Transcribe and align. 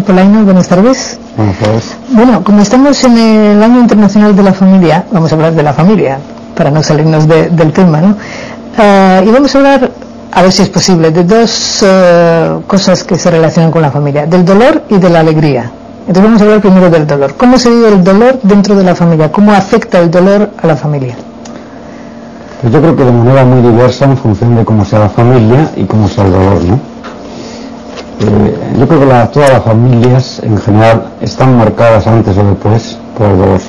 Polaino, 0.00 0.44
buenas 0.44 0.68
tardes. 0.68 1.18
Buenas 1.36 1.58
tardes. 1.58 1.96
Bueno, 2.08 2.42
como 2.42 2.62
estamos 2.62 3.04
en 3.04 3.18
el 3.18 3.62
Año 3.62 3.80
Internacional 3.80 4.34
de 4.34 4.42
la 4.42 4.54
Familia, 4.54 5.04
vamos 5.12 5.30
a 5.30 5.34
hablar 5.34 5.52
de 5.52 5.62
la 5.62 5.72
familia, 5.74 6.18
para 6.56 6.70
no 6.70 6.82
salirnos 6.82 7.28
del 7.28 7.72
tema, 7.72 8.00
¿no? 8.00 8.16
Ah, 8.78 9.20
y 9.24 9.28
vamos 9.30 9.54
a 9.54 9.58
hablar, 9.58 9.90
a 10.32 10.42
ver 10.42 10.52
si 10.52 10.62
es 10.62 10.70
posible, 10.70 11.10
de 11.10 11.24
dos 11.24 11.84
eh, 11.86 12.58
cosas 12.66 13.04
que 13.04 13.18
se 13.18 13.30
relacionan 13.30 13.70
con 13.70 13.82
la 13.82 13.90
familia, 13.90 14.24
del 14.26 14.44
dolor 14.44 14.84
y 14.88 14.96
de 14.96 15.10
la 15.10 15.20
alegría. 15.20 15.70
Entonces 16.00 16.24
vamos 16.24 16.40
a 16.40 16.44
hablar 16.44 16.60
primero 16.60 16.90
del 16.90 17.06
dolor. 17.06 17.34
¿Cómo 17.36 17.58
se 17.58 17.70
vive 17.70 17.88
el 17.88 18.02
dolor 18.02 18.40
dentro 18.42 18.74
de 18.74 18.84
la 18.84 18.94
familia? 18.94 19.30
¿Cómo 19.30 19.52
afecta 19.52 19.98
el 19.98 20.10
dolor 20.10 20.50
a 20.60 20.66
la 20.66 20.76
familia? 20.76 21.14
Pues 22.60 22.72
yo 22.72 22.80
creo 22.80 22.96
que 22.96 23.04
de 23.04 23.12
manera 23.12 23.44
muy 23.44 23.60
diversa 23.60 24.06
en 24.06 24.16
función 24.16 24.56
de 24.56 24.64
cómo 24.64 24.84
sea 24.84 25.00
la 25.00 25.08
familia 25.08 25.70
y 25.76 25.84
cómo 25.84 26.08
sea 26.08 26.24
el 26.24 26.32
dolor, 26.32 26.64
¿no? 26.64 26.92
Eh, 28.20 28.51
yo 28.78 28.88
creo 28.88 29.00
que 29.00 29.06
todas 29.32 29.50
las 29.50 29.62
familias 29.62 30.40
en 30.42 30.56
general 30.56 31.04
están 31.20 31.58
marcadas 31.58 32.06
antes 32.06 32.36
o 32.38 32.44
después 32.44 32.98
por 33.16 33.26
el 33.26 33.38
dolor. 33.38 33.60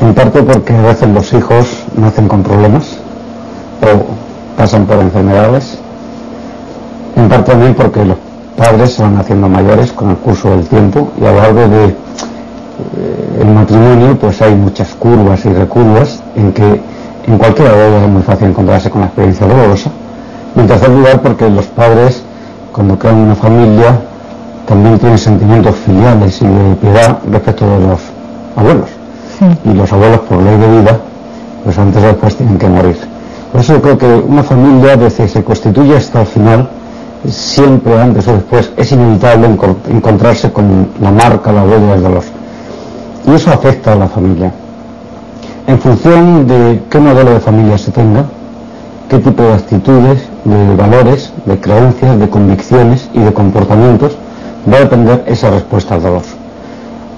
En 0.00 0.14
parte 0.14 0.42
porque 0.42 0.74
a 0.74 0.82
veces 0.82 1.08
los 1.08 1.32
hijos 1.32 1.84
nacen 1.96 2.28
con 2.28 2.42
problemas 2.42 2.98
o 3.80 4.58
pasan 4.58 4.86
por 4.86 4.98
enfermedades. 4.98 5.78
En 7.16 7.28
parte 7.28 7.52
también 7.52 7.74
porque 7.74 8.04
los 8.04 8.18
padres 8.56 8.94
se 8.94 9.02
van 9.02 9.16
haciendo 9.18 9.48
mayores 9.48 9.92
con 9.92 10.10
el 10.10 10.16
curso 10.16 10.50
del 10.50 10.66
tiempo 10.66 11.10
y 11.20 11.24
a 11.24 11.32
lo 11.32 11.38
largo 11.38 11.60
de 11.68 11.84
eh, 11.86 13.44
matrimonio 13.44 14.18
pues 14.18 14.42
hay 14.42 14.54
muchas 14.54 14.88
curvas 14.94 15.44
y 15.46 15.52
recurvas 15.52 16.22
en 16.36 16.52
que 16.52 16.80
en 17.26 17.38
cualquiera 17.38 17.72
de 17.72 17.88
ellas 17.88 18.02
es 18.02 18.08
muy 18.10 18.22
fácil 18.22 18.48
encontrarse 18.48 18.90
con 18.90 19.00
la 19.00 19.06
experiencia 19.06 19.46
dolorosa. 19.46 19.90
Y 20.56 20.60
en 20.60 20.66
tercer 20.66 20.90
lugar 20.90 21.22
porque 21.22 21.48
los 21.48 21.66
padres 21.66 22.23
cuando 22.74 22.98
crean 22.98 23.18
una 23.18 23.36
familia 23.36 24.00
también 24.66 24.98
tienen 24.98 25.16
sentimientos 25.16 25.76
filiales 25.76 26.42
y 26.42 26.44
de 26.44 26.74
piedad 26.74 27.18
respecto 27.30 27.70
de 27.70 27.86
los 27.86 28.00
abuelos. 28.56 28.90
Y 29.64 29.74
los 29.74 29.92
abuelos 29.92 30.20
por 30.20 30.42
ley 30.42 30.56
de 30.58 30.80
vida 30.80 30.98
pues 31.62 31.78
antes 31.78 32.02
o 32.02 32.06
después 32.06 32.34
tienen 32.34 32.58
que 32.58 32.68
morir. 32.68 32.98
Por 33.52 33.60
eso 33.60 33.74
yo 33.74 33.82
creo 33.82 33.98
que 33.98 34.06
una 34.06 34.42
familia 34.42 34.96
desde 34.96 35.28
se 35.28 35.44
constituye 35.44 35.96
hasta 35.96 36.22
el 36.22 36.26
final 36.26 36.68
siempre 37.28 37.98
antes 38.00 38.26
o 38.26 38.32
después 38.32 38.72
es 38.76 38.90
inevitable 38.90 39.56
encontrarse 39.90 40.50
con 40.50 40.88
la 41.00 41.12
marca, 41.12 41.52
la 41.52 41.62
huella 41.62 41.92
del 41.92 42.02
dolor. 42.02 42.24
Y 43.28 43.34
eso 43.34 43.52
afecta 43.52 43.92
a 43.92 43.96
la 43.96 44.08
familia. 44.08 44.52
En 45.68 45.78
función 45.78 46.46
de 46.48 46.82
qué 46.90 46.98
modelo 46.98 47.34
de 47.34 47.40
familia 47.40 47.78
se 47.78 47.92
tenga, 47.92 48.24
qué 49.08 49.18
tipo 49.18 49.44
de 49.44 49.52
actitudes, 49.52 50.33
de 50.44 50.76
valores, 50.76 51.32
de 51.46 51.58
creencias, 51.58 52.18
de 52.18 52.28
convicciones 52.28 53.08
y 53.14 53.20
de 53.20 53.32
comportamientos, 53.32 54.16
va 54.70 54.78
a 54.78 54.80
depender 54.80 55.24
esa 55.26 55.50
respuesta 55.50 55.94
al 55.94 56.02
dolor. 56.02 56.22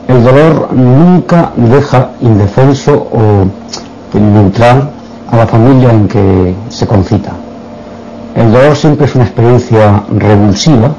El 0.09 0.23
dolor 0.23 0.73
nunca 0.73 1.51
deja 1.57 2.11
indefenso 2.21 2.93
o 3.13 4.19
neutral 4.19 4.91
a 5.31 5.37
la 5.37 5.47
familia 5.47 5.91
en 5.91 6.09
que 6.09 6.55
se 6.69 6.87
concita. 6.87 7.33
El 8.35 8.53
dolor 8.53 8.77
siempre 8.77 9.07
es 9.07 9.15
una 9.15 9.25
experiencia 9.25 10.05
revulsiva, 10.17 10.91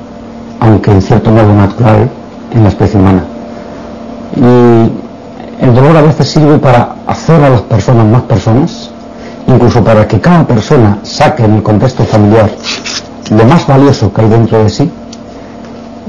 aunque 0.59 0.91
en 0.91 1.01
cierto 1.01 1.31
modo 1.31 1.53
natural, 1.53 2.09
en 2.53 2.63
la 2.63 2.69
especie 2.69 2.99
humana. 2.99 3.23
Y 4.35 5.63
el 5.63 5.73
dolor 5.73 5.97
a 5.97 6.01
veces 6.01 6.27
sirve 6.29 6.57
para 6.57 6.95
hacer 7.07 7.41
a 7.43 7.49
las 7.49 7.61
personas 7.61 8.05
más 8.05 8.23
personas, 8.23 8.91
incluso 9.47 9.83
para 9.83 10.07
que 10.07 10.19
cada 10.19 10.45
persona 10.45 10.99
saque 11.03 11.43
en 11.43 11.55
el 11.55 11.63
contexto 11.63 12.03
familiar 12.03 12.49
lo 13.31 13.45
más 13.45 13.65
valioso 13.67 14.13
que 14.13 14.21
hay 14.21 14.29
dentro 14.29 14.63
de 14.63 14.69
sí. 14.69 14.91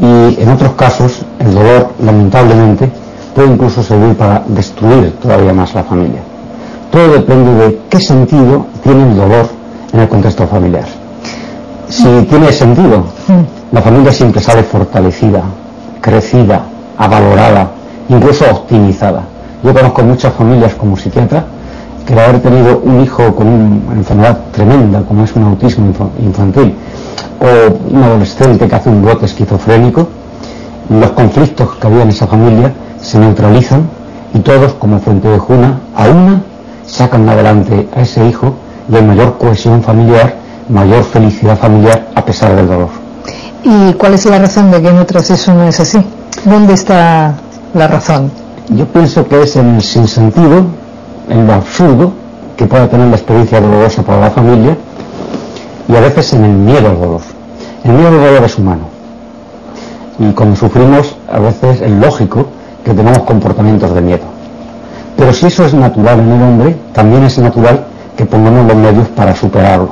Y 0.01 0.41
en 0.41 0.49
otros 0.51 0.73
casos, 0.75 1.25
el 1.41 1.55
dolor, 1.55 1.91
lamentablemente, 2.05 2.89
puede 3.35 3.49
incluso 3.49 3.83
servir 3.83 4.15
para 4.17 4.45
destruir 4.47 5.13
todavía 5.21 5.53
más 5.53 5.75
la 5.75 5.83
familia. 5.83 6.21
Todo 6.93 7.13
depende 7.15 7.67
de 7.67 7.81
qué 7.89 8.01
sentido 8.01 8.67
tiene 8.83 9.11
el 9.11 9.17
dolor 9.17 9.49
en 9.93 10.01
el 10.01 10.09
contexto 10.09 10.47
familiar 10.47 10.87
si 11.89 12.05
tiene 12.29 12.53
sentido, 12.53 13.05
la 13.73 13.81
familia 13.81 14.13
siempre 14.13 14.41
sale 14.41 14.63
fortalecida, 14.63 15.43
crecida, 16.01 16.63
avalorada, 16.99 17.71
incluso 18.09 18.45
optimizada. 18.51 19.23
Yo 19.63 19.73
conozco 19.73 20.03
muchas 20.03 20.33
familias 20.35 20.75
como 20.75 20.97
psiquiatra 20.97 21.45
que 22.15 22.21
haber 22.21 22.41
tenido 22.41 22.81
un 22.85 23.03
hijo 23.03 23.35
con 23.35 23.47
una 23.47 23.95
enfermedad 23.95 24.39
tremenda, 24.53 25.03
como 25.03 25.25
es 25.25 25.35
un 25.37 25.45
autismo 25.45 25.93
infantil, 26.21 26.75
o 27.41 27.95
un 27.95 28.03
adolescente 28.03 28.67
que 28.67 28.75
hace 28.75 28.89
un 28.89 29.03
brote 29.03 29.27
esquizofrénico, 29.27 30.09
los 30.89 31.11
conflictos 31.13 31.77
que 31.77 31.87
había 31.87 32.03
en 32.03 32.09
esa 32.09 32.27
familia 32.27 32.73
se 33.01 33.19
neutralizan 33.19 33.89
y 34.35 34.39
todos, 34.41 34.75
como 34.75 34.99
fuente 34.99 35.29
de 35.29 35.39
juna, 35.39 35.81
a 35.95 36.09
una 36.09 36.43
sacan 36.87 37.29
adelante 37.29 37.89
a 37.95 38.01
ese 38.01 38.27
hijo 38.27 38.55
y 38.91 38.97
hay 38.97 39.03
mayor 39.03 39.37
cohesión 39.37 39.83
familiar 39.83 40.35
mayor 40.69 41.03
felicidad 41.05 41.59
familiar 41.59 42.09
a 42.15 42.25
pesar 42.25 42.55
del 42.55 42.69
dolor. 42.69 42.91
¿Y 43.65 43.93
cuál 43.95 44.15
es 44.15 44.25
la 44.27 44.39
razón 44.39 44.71
de 44.71 44.81
que 44.81 44.89
en 44.89 44.99
otros 44.99 45.31
eso 45.31 45.55
no 45.55 45.65
es 45.65 45.81
así? 45.81 45.99
¿Dónde 46.45 46.75
está 46.75 47.35
la 47.75 47.89
razón? 47.89 48.31
Yo 48.71 48.87
pienso 48.87 49.27
que 49.27 49.43
es 49.43 49.57
en 49.57 49.77
el 49.77 49.83
sinsentido, 49.83 50.67
en 51.29 51.47
lo 51.47 51.55
absurdo 51.55 52.13
que 52.57 52.67
puede 52.67 52.89
tener 52.89 53.09
la 53.09 53.17
experiencia 53.17 53.61
dolorosa 53.61 54.03
para 54.03 54.21
la 54.21 54.31
familia 54.31 54.77
y 55.89 55.97
a 55.97 56.01
veces 56.01 56.33
en 56.33 56.45
el 56.45 56.53
miedo 56.53 56.89
al 56.89 57.01
dolor. 57.01 57.21
El 57.85 57.93
miedo 57.93 58.09
al 58.09 58.15
dolor 58.15 58.45
es 58.45 58.59
humano. 58.59 58.83
Y 60.19 60.33
cuando 60.33 60.57
sufrimos, 60.57 61.17
a 61.33 61.39
veces 61.39 61.81
es 61.81 61.91
lógico 61.91 62.47
que 62.85 62.93
tengamos 62.93 63.21
comportamientos 63.21 63.95
de 63.95 64.01
miedo. 64.01 64.25
Pero 65.17 65.33
si 65.33 65.47
eso 65.47 65.65
es 65.65 65.75
natural 65.75 66.21
en 66.21 66.33
el 66.33 66.43
hombre, 66.43 66.77
también 66.93 67.23
es 67.25 67.39
natural 67.39 67.85
que 68.17 68.25
pongamos 68.25 68.67
los 68.67 68.77
medios 68.77 69.09
para 69.09 69.35
superarlo. 69.35 69.91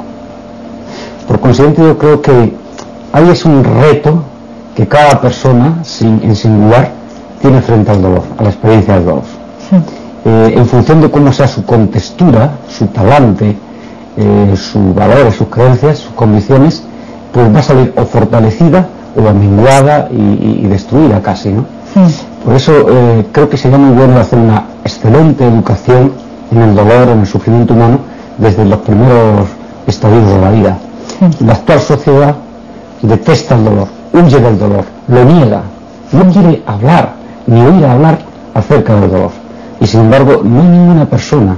Por 1.28 1.40
consiguiente, 1.40 1.82
yo 1.82 1.96
creo 1.96 2.20
que 2.20 2.54
ahí 3.12 3.28
es 3.30 3.44
un 3.44 3.62
reto 3.62 4.22
que 4.74 4.86
cada 4.86 5.20
persona 5.20 5.82
en 6.00 6.36
singular 6.36 6.90
tiene 7.40 7.60
frente 7.62 7.90
al 7.90 8.02
dolor, 8.02 8.22
a 8.38 8.42
la 8.42 8.48
experiencia 8.50 8.94
del 8.94 9.04
dolor. 9.04 9.22
Eh, 10.28 10.54
en 10.56 10.66
función 10.66 11.00
de 11.00 11.08
cómo 11.08 11.32
sea 11.32 11.46
su 11.46 11.64
contextura, 11.64 12.58
su 12.68 12.88
talante, 12.88 13.56
eh, 14.16 14.54
sus 14.56 14.92
valores, 14.92 15.36
sus 15.36 15.46
creencias, 15.46 15.98
sus 15.98 16.12
convicciones, 16.14 16.82
pues 17.32 17.54
va 17.54 17.60
a 17.60 17.62
salir 17.62 17.94
o 17.96 18.04
fortalecida 18.04 18.88
o 19.16 19.28
amenguada 19.28 20.08
y, 20.10 20.66
destruida 20.66 21.22
casi, 21.22 21.52
¿no? 21.52 21.64
Por 22.44 22.56
eso 22.56 22.72
eh, 22.90 23.26
creo 23.30 23.48
que 23.48 23.56
sería 23.56 23.78
muy 23.78 23.96
bueno 23.96 24.18
hacer 24.18 24.40
una 24.40 24.64
excelente 24.82 25.46
educación 25.46 26.12
en 26.50 26.60
el 26.60 26.74
dolor, 26.74 27.08
en 27.08 27.20
el 27.20 27.26
sufrimiento 27.26 27.74
humano, 27.74 28.00
desde 28.36 28.64
los 28.64 28.80
primeros 28.80 29.46
estadios 29.86 30.28
de 30.28 30.40
la 30.40 30.50
vida. 30.50 30.78
La 31.38 31.52
actual 31.52 31.78
sociedad 31.78 32.34
detesta 33.00 33.54
el 33.54 33.64
dolor, 33.64 33.86
huye 34.12 34.40
del 34.40 34.58
dolor, 34.58 34.84
lo 35.06 35.24
niega, 35.24 35.62
no 36.10 36.32
quiere 36.32 36.64
hablar 36.66 37.14
ni 37.46 37.60
oír 37.60 37.86
hablar 37.86 38.18
acerca 38.54 38.96
del 38.96 39.08
dolor. 39.08 39.45
Y 39.86 39.88
sin 39.88 40.00
embargo, 40.00 40.40
no 40.42 40.62
hay 40.62 40.66
ninguna 40.66 41.08
persona, 41.08 41.54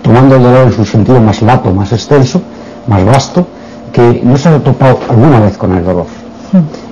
tomando 0.00 0.36
el 0.36 0.42
dolor 0.42 0.68
en 0.68 0.72
su 0.72 0.82
sentido 0.82 1.20
más 1.20 1.42
lato, 1.42 1.70
más 1.74 1.92
extenso, 1.92 2.40
más 2.86 3.04
vasto, 3.04 3.46
que 3.92 4.22
no 4.24 4.38
se 4.38 4.48
haya 4.48 4.64
topado 4.64 4.98
alguna 5.10 5.38
vez 5.40 5.58
con 5.58 5.76
el 5.76 5.84
dolor. 5.84 6.06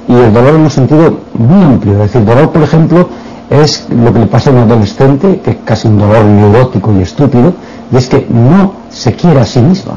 Y 0.07 0.13
el 0.13 0.35
dolor 0.35 0.57
en 0.57 0.61
un 0.61 0.71
sentido 0.71 1.21
muy 1.33 1.65
amplio. 1.65 1.95
Es 1.95 2.13
decir, 2.13 2.27
dolor, 2.27 2.51
por 2.51 2.63
ejemplo, 2.63 3.09
es 3.49 3.87
lo 3.89 4.13
que 4.13 4.19
le 4.19 4.27
pasa 4.27 4.51
a 4.51 4.53
un 4.53 4.59
adolescente, 4.59 5.41
que 5.43 5.53
es 5.53 5.57
casi 5.65 5.89
un 5.89 6.01
dolor 6.01 6.23
neurótico 6.27 6.93
y 6.93 7.01
estúpido, 7.01 7.55
y 7.91 7.97
es 7.97 8.07
que 8.07 8.27
no 8.29 8.73
se 8.91 9.15
quiere 9.15 9.41
a 9.41 9.47
sí 9.47 9.61
misma 9.63 9.95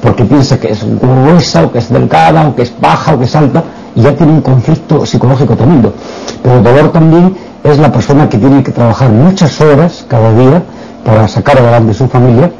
porque 0.00 0.24
piensa 0.24 0.58
que 0.58 0.70
es 0.70 0.84
gruesa 1.00 1.64
o 1.64 1.72
que 1.72 1.78
es 1.78 1.88
delgada 1.88 2.48
o 2.48 2.54
que 2.54 2.62
es 2.62 2.72
baja 2.80 3.14
o 3.14 3.18
que 3.18 3.24
es 3.24 3.34
alta 3.34 3.64
y 3.94 4.02
ya 4.02 4.14
tiene 4.14 4.32
un 4.32 4.40
conflicto 4.40 5.04
psicológico 5.04 5.56
tremendo. 5.56 5.92
Pero 6.42 6.58
el 6.58 6.62
dolor 6.62 6.92
también 6.92 7.36
es 7.64 7.78
la 7.78 7.92
persona 7.92 8.28
que 8.28 8.38
tiene 8.38 8.62
que 8.62 8.72
trabajar 8.72 9.10
muchas 9.10 9.60
horas 9.60 10.04
cada 10.08 10.32
día 10.34 10.62
para 11.04 11.28
sacar 11.28 11.58
adelante 11.58 11.94
su 11.94 12.08
familia 12.08 12.50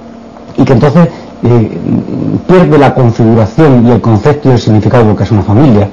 y 0.57 0.65
que 0.65 0.73
entonces 0.73 1.09
eh, 1.43 1.79
pierde 2.47 2.79
la 2.79 2.95
configuración 2.95 3.87
y 3.87 3.91
el 3.91 4.01
concepto 4.01 4.49
y 4.49 4.53
el 4.53 4.59
significado 4.59 5.05
de 5.05 5.11
lo 5.11 5.17
que 5.17 5.25
es 5.25 5.31
una 5.31 5.43
familia. 5.43 5.89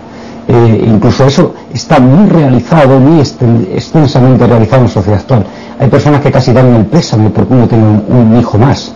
Eh, 0.48 0.86
incluso 0.88 1.26
eso 1.26 1.54
está 1.74 2.00
muy 2.00 2.30
realizado, 2.30 3.00
muy 3.00 3.20
extensamente 3.20 4.46
realizado 4.46 4.82
en 4.82 4.88
la 4.88 4.94
sociedad 4.94 5.20
actual. 5.20 5.46
Hay 5.80 5.90
personas 5.90 6.22
que 6.22 6.32
casi 6.32 6.54
dan 6.54 6.74
el 6.76 6.86
pésame 6.86 7.30
porque 7.30 7.54
uno 7.54 7.68
tiene 7.68 7.84
un, 7.84 8.38
hijo 8.40 8.58
más. 8.58 8.94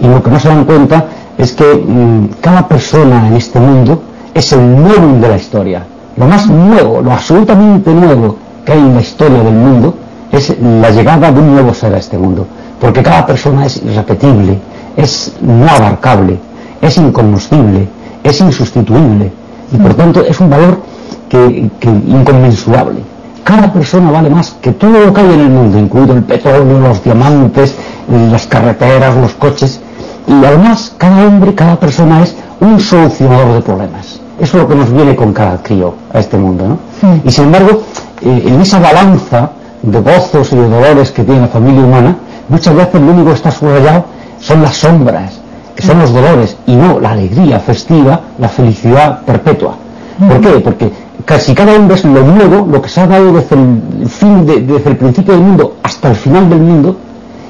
Y 0.00 0.06
lo 0.06 0.22
que 0.22 0.30
no 0.30 0.40
se 0.40 0.48
dan 0.48 0.64
cuenta 0.64 1.04
es 1.36 1.52
que 1.52 1.64
mm, 1.64 2.40
cada 2.40 2.66
persona 2.66 3.28
en 3.28 3.34
este 3.34 3.60
mundo 3.60 4.02
es 4.32 4.52
el 4.52 4.76
nuevo 4.76 5.18
de 5.20 5.28
la 5.28 5.36
historia. 5.36 5.84
Lo 6.16 6.26
más 6.26 6.48
nuevo, 6.48 7.00
lo 7.02 7.12
absolutamente 7.12 7.92
nuevo 7.92 8.47
que 8.68 8.74
hay 8.74 8.80
en 8.80 8.94
la 8.94 9.00
historia 9.00 9.42
del 9.42 9.54
mundo 9.54 9.94
es 10.30 10.54
la 10.60 10.90
llegada 10.90 11.32
de 11.32 11.40
un 11.40 11.54
nuevo 11.54 11.72
ser 11.72 11.94
a 11.94 11.96
este 11.96 12.18
mundo. 12.18 12.46
Porque 12.78 13.02
cada 13.02 13.24
persona 13.24 13.64
es 13.64 13.82
irrepetible, 13.82 14.58
es 14.94 15.32
no 15.40 15.66
abarcable, 15.66 16.38
es 16.82 16.98
incognoscible, 16.98 17.88
es 18.22 18.38
insustituible. 18.42 19.32
Y 19.72 19.76
por 19.78 19.94
tanto 19.94 20.22
es 20.22 20.38
un 20.38 20.50
valor 20.50 20.82
que, 21.30 21.70
inconmensurable. 21.82 23.00
Cada 23.42 23.72
persona 23.72 24.10
vale 24.10 24.28
más 24.28 24.50
que 24.60 24.72
todo 24.72 25.02
lo 25.06 25.14
que 25.14 25.22
hay 25.22 25.32
en 25.32 25.40
el 25.40 25.48
mundo, 25.48 25.78
incluido 25.78 26.12
el 26.12 26.24
petróleo, 26.24 26.78
los 26.78 27.02
diamantes, 27.02 27.74
las 28.30 28.46
carreteras, 28.46 29.16
los 29.16 29.32
coches. 29.32 29.80
Y 30.26 30.44
además, 30.44 30.92
cada 30.98 31.26
hombre, 31.26 31.54
cada 31.54 31.80
persona 31.80 32.22
es 32.22 32.36
un 32.60 32.78
solucionador 32.78 33.54
de 33.54 33.62
problemas. 33.62 34.20
Eso 34.38 34.56
es 34.56 34.62
lo 34.62 34.68
que 34.68 34.74
nos 34.76 34.92
viene 34.92 35.16
con 35.16 35.32
cada 35.32 35.60
crío 35.62 35.94
a 36.12 36.20
este 36.20 36.36
mundo, 36.36 36.68
¿no? 36.68 36.78
Y 37.24 37.30
sin 37.30 37.44
embargo, 37.44 37.82
eh, 38.22 38.44
en 38.46 38.60
esa 38.60 38.78
balanza 38.78 39.50
de 39.82 40.00
gozos 40.00 40.52
y 40.52 40.56
de 40.56 40.68
dolores 40.68 41.10
que 41.10 41.24
tiene 41.24 41.40
la 41.40 41.48
familia 41.48 41.82
humana, 41.82 42.16
muchas 42.48 42.74
veces 42.74 43.00
lo 43.00 43.12
único 43.12 43.28
que 43.30 43.34
está 43.34 43.50
subrayado 43.50 44.04
son 44.40 44.62
las 44.62 44.76
sombras, 44.76 45.40
que 45.74 45.82
son 45.82 45.98
los 45.98 46.12
dolores, 46.12 46.56
y 46.66 46.76
no 46.76 47.00
la 47.00 47.12
alegría 47.12 47.58
festiva, 47.58 48.20
la 48.38 48.48
felicidad 48.48 49.22
perpetua. 49.22 49.74
¿Por 50.18 50.40
qué? 50.40 50.48
Porque 50.60 50.92
casi 51.24 51.54
cada 51.54 51.74
hombre 51.74 51.96
es 51.96 52.04
lo 52.04 52.22
nuevo, 52.24 52.66
lo 52.70 52.80
que 52.80 52.88
se 52.88 53.00
ha 53.00 53.06
dado 53.06 53.32
desde 53.32 53.56
el, 53.56 54.08
fin 54.08 54.46
desde 54.46 54.90
el 54.90 54.96
principio 54.96 55.34
del 55.34 55.42
mundo 55.42 55.76
hasta 55.82 56.10
el 56.10 56.16
final 56.16 56.48
del 56.48 56.60
mundo, 56.60 56.96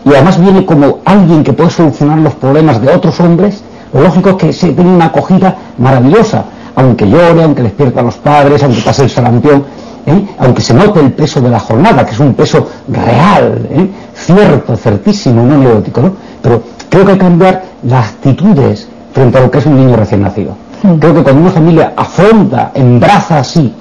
y 0.05 0.11
además 0.11 0.41
viene 0.41 0.65
como 0.65 0.99
alguien 1.05 1.45
que 1.45 1.53
puede 1.53 1.71
solucionar 1.71 2.19
los 2.19 2.35
problemas 2.35 2.81
de 2.81 2.89
otros 2.95 3.21
hombres, 3.21 3.63
lo 3.93 4.03
lógico 4.03 4.31
es 4.31 4.37
que 4.37 4.53
se 4.53 4.73
tiene 4.73 4.91
una 4.91 5.07
acogida 5.07 5.57
maravillosa, 5.79 6.45
aunque 6.79 7.09
llore, 7.09 7.43
aunque 7.43 7.63
despierta 7.65 8.01
a 8.01 8.05
los 8.05 8.15
padres, 8.17 8.63
aunque 8.63 8.81
pase 8.83 9.03
el 9.03 9.11
sarampión, 9.11 9.65
¿eh? 10.07 10.27
aunque 10.39 10.63
se 10.63 10.73
note 10.75 11.01
el 11.01 11.13
peso 11.13 11.41
de 11.41 11.51
la 11.51 11.59
jornada, 11.59 12.07
que 12.07 12.13
es 12.13 12.21
un 12.21 12.35
peso 12.35 12.69
real, 12.87 13.67
¿eh? 13.69 13.89
cierto, 14.15 14.77
certísimo, 14.77 15.43
no 15.43 15.59
neótico, 15.59 16.01
¿no? 16.03 16.13
Pero 16.41 16.63
creo 16.89 17.05
que 17.05 17.13
hay 17.13 17.19
que 17.19 17.25
cambiar 17.25 17.65
las 17.83 18.11
actitudes 18.11 18.89
frente 19.13 19.39
a 19.39 19.41
lo 19.41 19.51
que 19.51 19.59
es 19.59 19.67
un 19.67 19.77
niño 19.77 19.97
recién 19.97 20.23
nacido. 20.23 20.57
Creo 21.01 21.15
que 21.15 21.23
cuando 21.25 21.43
una 21.43 21.51
familia 21.51 21.93
afronta, 21.97 22.71
embraza 22.75 23.41
así, 23.41 23.75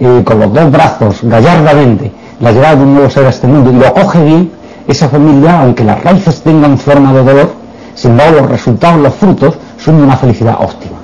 eh, 0.00 0.22
con 0.24 0.40
los 0.40 0.52
dos 0.52 0.72
brazos, 0.72 1.20
gallardamente, 1.22 2.10
la 2.40 2.50
llegada 2.50 2.74
de 2.74 2.82
un 2.82 2.94
nuevo 2.94 3.10
ser 3.10 3.26
a 3.26 3.28
este 3.28 3.46
mundo 3.46 3.70
y 3.70 3.74
lo 3.74 3.86
acoge 3.86 4.24
bien, 4.24 4.50
esa 4.88 5.08
familia, 5.08 5.60
aunque 5.60 5.84
las 5.84 6.02
raíces 6.02 6.42
tengan 6.42 6.76
forma 6.76 7.12
de 7.12 7.22
dolor, 7.22 7.52
sin 7.94 8.10
embargo 8.12 8.40
los 8.40 8.50
resultados, 8.50 9.00
los 9.00 9.14
frutos, 9.14 9.54
son 9.78 9.98
de 9.98 10.02
una 10.02 10.16
felicidad 10.16 10.56
óptima. 10.58 10.99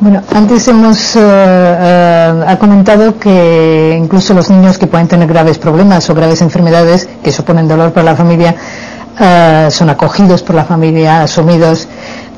Bueno, 0.00 0.22
antes 0.34 0.66
hemos 0.66 1.14
eh, 1.14 1.20
eh, 1.22 2.44
ha 2.46 2.58
comentado 2.58 3.16
que 3.18 3.96
incluso 3.98 4.34
los 4.34 4.50
niños 4.50 4.76
que 4.76 4.88
pueden 4.88 5.06
tener 5.06 5.28
graves 5.28 5.56
problemas 5.58 6.10
o 6.10 6.14
graves 6.14 6.42
enfermedades 6.42 7.08
que 7.22 7.30
suponen 7.30 7.68
dolor 7.68 7.92
para 7.92 8.04
la 8.04 8.16
familia 8.16 8.56
eh, 9.20 9.68
son 9.70 9.90
acogidos 9.90 10.42
por 10.42 10.56
la 10.56 10.64
familia, 10.64 11.22
asumidos, 11.22 11.86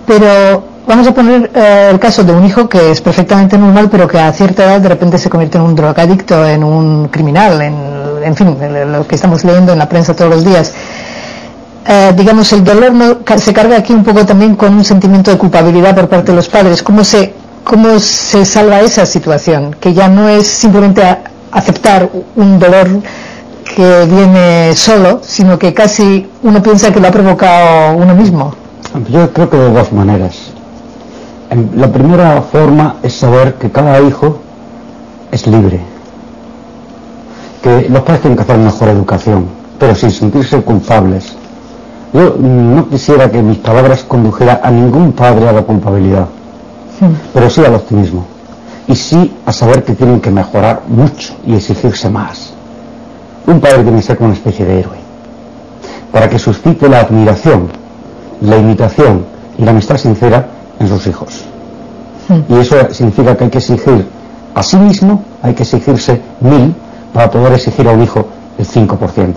pero 0.06 0.64
vamos 0.86 1.06
a 1.06 1.14
poner 1.14 1.50
el 1.54 1.98
caso 1.98 2.22
de 2.24 2.32
un 2.32 2.44
hijo 2.44 2.68
que 2.68 2.90
es 2.90 3.00
perfectamente 3.00 3.56
normal, 3.56 3.88
pero 3.90 4.06
que 4.06 4.18
a 4.18 4.30
cierta 4.32 4.64
edad 4.64 4.80
de 4.80 4.90
repente 4.90 5.16
se 5.16 5.30
convierte 5.30 5.56
en 5.56 5.64
un 5.64 5.74
drogadicto, 5.74 6.46
en 6.46 6.62
un 6.62 7.08
criminal, 7.08 7.60
en, 7.62 8.36
fin, 8.36 8.56
lo 8.92 9.06
que 9.06 9.14
estamos 9.14 9.42
leyendo 9.44 9.72
en 9.72 9.78
la 9.78 9.88
prensa 9.88 10.14
todos 10.14 10.30
los 10.30 10.44
días. 10.44 10.74
digamos, 12.16 12.52
el 12.52 12.62
dolor 12.62 12.92
no, 12.92 13.16
se 13.38 13.52
carga 13.54 13.78
aquí 13.78 13.94
un 13.94 14.04
poco 14.04 14.26
también 14.26 14.54
con 14.54 14.74
un 14.74 14.84
sentimiento 14.84 15.30
de 15.30 15.38
culpabilidad 15.38 15.94
por 15.94 16.08
parte 16.08 16.30
de 16.30 16.36
los 16.36 16.48
padres. 16.48 16.82
¿Cómo 16.82 17.02
se 17.02 17.45
¿Cómo 17.66 17.98
se 17.98 18.44
salva 18.44 18.80
esa 18.80 19.04
situación? 19.04 19.74
Que 19.80 19.92
ya 19.92 20.06
no 20.06 20.28
es 20.28 20.46
simplemente 20.46 21.02
aceptar 21.50 22.08
un 22.36 22.60
dolor 22.60 22.86
que 23.74 24.06
viene 24.06 24.72
solo, 24.76 25.18
sino 25.24 25.58
que 25.58 25.74
casi 25.74 26.30
uno 26.44 26.62
piensa 26.62 26.92
que 26.92 27.00
lo 27.00 27.08
ha 27.08 27.10
provocado 27.10 27.96
uno 27.96 28.14
mismo. 28.14 28.54
Yo 29.10 29.32
creo 29.32 29.50
que 29.50 29.56
de 29.56 29.72
dos 29.72 29.92
maneras. 29.92 30.52
La 31.74 31.90
primera 31.90 32.40
forma 32.40 32.98
es 33.02 33.14
saber 33.14 33.54
que 33.54 33.68
cada 33.68 34.00
hijo 34.00 34.38
es 35.32 35.44
libre, 35.48 35.80
que 37.64 37.88
los 37.88 38.02
padres 38.02 38.20
tienen 38.20 38.36
que 38.36 38.44
hacer 38.44 38.58
mejor 38.58 38.90
educación, 38.90 39.46
pero 39.80 39.92
sin 39.96 40.12
sentirse 40.12 40.62
culpables. 40.62 41.34
Yo 42.12 42.36
no 42.38 42.88
quisiera 42.88 43.28
que 43.28 43.42
mis 43.42 43.58
palabras 43.58 44.04
condujeran 44.04 44.60
a 44.62 44.70
ningún 44.70 45.10
padre 45.10 45.48
a 45.48 45.52
la 45.52 45.62
culpabilidad 45.62 46.28
pero 47.32 47.50
sí 47.50 47.64
al 47.64 47.74
optimismo. 47.74 48.26
Y 48.88 48.94
sí 48.94 49.34
a 49.44 49.52
saber 49.52 49.82
que 49.84 49.94
tienen 49.94 50.20
que 50.20 50.30
mejorar 50.30 50.82
mucho 50.86 51.34
y 51.46 51.54
exigirse 51.54 52.08
más. 52.08 52.52
Un 53.46 53.60
padre 53.60 53.82
tiene 53.82 53.98
que 53.98 54.02
ser 54.02 54.16
como 54.16 54.28
una 54.28 54.36
especie 54.36 54.64
de 54.64 54.80
héroe, 54.80 54.98
para 56.12 56.28
que 56.28 56.38
suscite 56.38 56.88
la 56.88 57.00
admiración, 57.00 57.68
la 58.40 58.56
imitación 58.56 59.24
y 59.58 59.62
la 59.64 59.70
amistad 59.70 59.96
sincera 59.96 60.48
en 60.78 60.88
sus 60.88 61.06
hijos. 61.06 61.44
Y 62.48 62.54
eso 62.54 62.76
significa 62.90 63.36
que 63.36 63.44
hay 63.44 63.50
que 63.50 63.58
exigir 63.58 64.06
a 64.54 64.62
sí 64.62 64.76
mismo, 64.76 65.22
hay 65.42 65.54
que 65.54 65.62
exigirse 65.62 66.20
mil 66.40 66.74
para 67.12 67.30
poder 67.30 67.52
exigir 67.52 67.86
a 67.88 67.92
un 67.92 68.02
hijo 68.02 68.26
el 68.58 68.66
5%. 68.66 69.34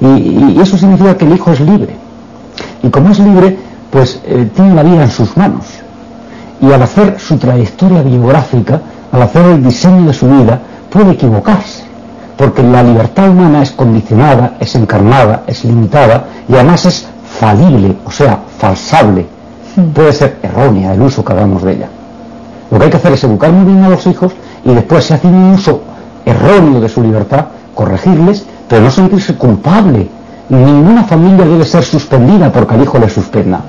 Y, 0.00 0.06
y, 0.06 0.60
eso 0.60 0.76
significa 0.76 1.16
que 1.16 1.24
el 1.24 1.34
hijo 1.34 1.52
es 1.52 1.60
libre. 1.60 1.94
Y 2.82 2.90
como 2.90 3.10
es 3.10 3.20
libre, 3.20 3.56
pues 3.90 4.20
eh, 4.24 4.50
tiene 4.54 4.74
la 4.74 4.82
vida 4.82 5.02
en 5.04 5.10
sus 5.10 5.36
manos 5.36 5.64
y 6.62 6.72
al 6.72 6.80
hacer 6.80 7.18
su 7.18 7.36
trayectoria 7.38 8.02
biográfica, 8.02 8.80
al 9.10 9.22
hacer 9.22 9.44
el 9.46 9.64
diseño 9.64 10.06
de 10.06 10.12
su 10.14 10.28
vida, 10.28 10.60
puede 10.90 11.10
equivocarse, 11.10 11.82
porque 12.36 12.62
la 12.62 12.84
libertad 12.84 13.30
humana 13.30 13.62
es 13.62 13.72
condicionada, 13.72 14.54
es 14.60 14.74
encarnada, 14.76 15.42
es 15.48 15.64
limitada 15.64 16.24
y 16.48 16.54
además 16.54 16.86
es 16.86 17.06
falible, 17.38 17.96
o 18.04 18.10
sea, 18.12 18.38
falsable. 18.58 19.26
Hmm. 19.74 19.90
Puede 19.92 20.12
ser 20.12 20.38
errónea 20.40 20.94
el 20.94 21.02
uso 21.02 21.24
que 21.24 21.32
hagamos 21.32 21.64
de 21.64 21.72
ella. 21.72 21.88
Lo 22.70 22.78
que 22.78 22.84
hay 22.84 22.90
que 22.90 22.96
hacer 22.96 23.12
es 23.12 23.24
educar 23.24 23.50
muy 23.50 23.72
bien 23.72 23.84
a 23.84 23.88
los 23.88 24.06
hijos 24.06 24.32
y 24.64 24.72
después, 24.72 25.04
si 25.04 25.14
hacen 25.14 25.34
un 25.34 25.54
uso 25.54 25.82
erróneo 26.24 26.80
de 26.80 26.88
su 26.88 27.02
libertad, 27.02 27.46
corregirles, 27.74 28.46
pero 28.68 28.82
no 28.82 28.90
sentirse 28.90 29.34
culpable. 29.34 30.08
Ninguna 30.48 31.02
familia 31.04 31.44
debe 31.44 31.64
ser 31.64 31.82
suspendida 31.82 32.52
porque 32.52 32.76
el 32.76 32.82
hijo 32.82 32.98
le 32.98 33.08
suspenda. 33.08 33.60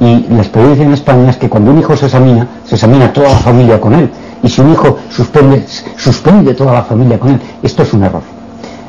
Y 0.00 0.26
la 0.30 0.38
experiencia 0.38 0.84
en 0.84 0.92
España 0.94 1.28
es 1.28 1.36
que 1.36 1.48
cuando 1.48 1.70
un 1.70 1.78
hijo 1.78 1.94
se 1.94 2.06
examina, 2.06 2.48
se 2.64 2.76
examina 2.76 3.12
toda 3.12 3.28
la 3.28 3.36
familia 3.36 3.78
con 3.78 3.92
él. 3.92 4.10
Y 4.42 4.48
si 4.48 4.62
un 4.62 4.72
hijo 4.72 4.96
suspende, 5.10 5.66
suspende 5.96 6.54
toda 6.54 6.72
la 6.72 6.82
familia 6.82 7.18
con 7.18 7.32
él. 7.32 7.40
Esto 7.62 7.82
es 7.82 7.92
un 7.92 8.04
error. 8.04 8.22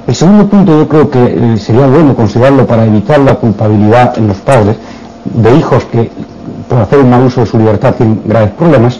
El 0.07 0.15
segundo 0.15 0.47
punto 0.47 0.77
yo 0.77 0.87
creo 0.87 1.09
que 1.09 1.23
eh, 1.23 1.57
sería 1.57 1.85
bueno 1.85 2.15
considerarlo 2.15 2.65
para 2.65 2.85
evitar 2.85 3.19
la 3.19 3.35
culpabilidad 3.35 4.17
en 4.17 4.27
los 4.27 4.37
padres 4.37 4.77
de 5.25 5.55
hijos 5.55 5.83
que 5.85 6.09
por 6.67 6.79
hacer 6.79 6.99
un 6.99 7.09
mal 7.09 7.23
uso 7.23 7.41
de 7.41 7.47
su 7.47 7.57
libertad 7.57 7.93
tienen 7.95 8.21
graves 8.25 8.51
problemas. 8.51 8.99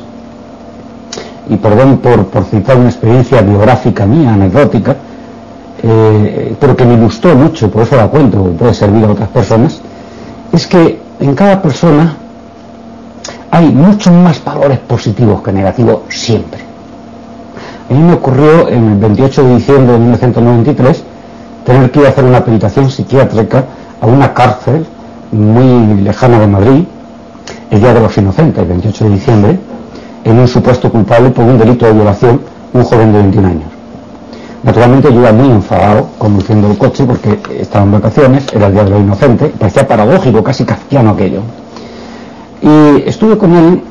Y 1.50 1.56
perdón 1.56 1.98
por, 1.98 2.26
citar 2.46 2.78
una 2.78 2.90
experiencia 2.90 3.42
biográfica 3.42 4.06
mía, 4.06 4.34
anecdótica, 4.34 4.98
eh, 5.82 6.56
pero 6.60 6.76
que 6.76 6.86
me 6.86 6.98
gustó 6.98 7.36
mucho, 7.36 7.72
por 7.72 7.84
eso 7.84 7.96
la 7.96 8.08
cuento, 8.08 8.44
puede 8.58 8.74
servir 8.74 9.06
a 9.06 9.12
otras 9.12 9.30
personas, 9.30 9.82
es 10.52 10.68
que 10.68 11.00
en 11.22 11.36
cada 11.36 11.62
persona 11.62 12.16
hay 13.52 13.70
muchos 13.70 14.12
más 14.12 14.44
valores 14.44 14.80
positivos 14.80 15.42
que 15.42 15.52
negativos 15.52 16.02
siempre. 16.10 16.60
A 17.90 17.94
mí 17.94 18.00
me 18.00 18.14
ocurrió 18.14 18.68
en 18.70 18.94
el 18.94 18.98
28 18.98 19.44
de 19.44 19.56
diciembre 19.56 19.94
de 19.94 20.00
1993 20.00 21.04
tener 21.66 21.92
que 21.92 22.00
ir 22.00 22.06
a 22.08 22.10
hacer 22.10 22.24
una 22.24 22.44
peritación 22.44 22.90
psiquiátrica 22.90 23.66
a 24.02 24.08
una 24.08 24.34
cárcel 24.34 24.86
muy 25.32 26.02
lejana 26.02 26.40
de 26.40 26.48
Madrid, 26.48 26.84
el 27.70 27.80
Día 27.80 27.94
de 27.94 28.00
los 28.00 28.18
Inocentes, 28.18 28.62
el 28.62 28.70
28 28.70 29.06
de 29.06 29.12
diciembre, 29.12 29.60
en 30.24 30.40
un 30.40 30.48
supuesto 30.48 30.92
culpable 30.92 31.30
por 31.30 31.46
un 31.46 31.60
delito 31.60 31.86
de 31.86 31.94
violación, 31.94 32.42
un 32.74 32.84
joven 32.84 33.14
de 33.14 33.20
21 33.20 33.48
años. 33.48 33.71
Naturalmente 34.64 35.12
yo 35.12 35.22
iba 35.22 35.32
muy 35.32 35.50
enfadado 35.50 36.10
conduciendo 36.20 36.70
el 36.70 36.78
coche 36.78 37.04
porque 37.06 37.40
estaba 37.60 37.84
en 37.84 37.92
vacaciones, 37.94 38.46
era 38.54 38.68
el 38.68 38.74
día 38.74 38.84
de 38.84 38.92
los 38.92 39.00
inocentes, 39.00 39.52
parecía 39.58 39.88
paradójico, 39.88 40.44
casi 40.44 40.66
kafkiano 40.66 41.12
aquello. 41.12 41.42
Y 42.62 43.10
estuve 43.10 43.40
con 43.40 43.56
él, 43.56 43.82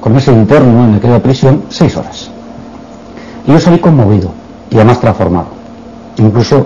con 0.00 0.16
ese 0.16 0.32
interno 0.32 0.84
en 0.84 0.94
aquella 0.94 1.20
prisión, 1.20 1.64
seis 1.68 1.96
horas. 1.96 2.30
Y 3.44 3.52
yo 3.52 3.58
salí 3.58 3.78
conmovido 3.78 4.30
y 4.70 4.76
además 4.76 5.00
transformado. 5.00 5.46
Incluso 6.18 6.64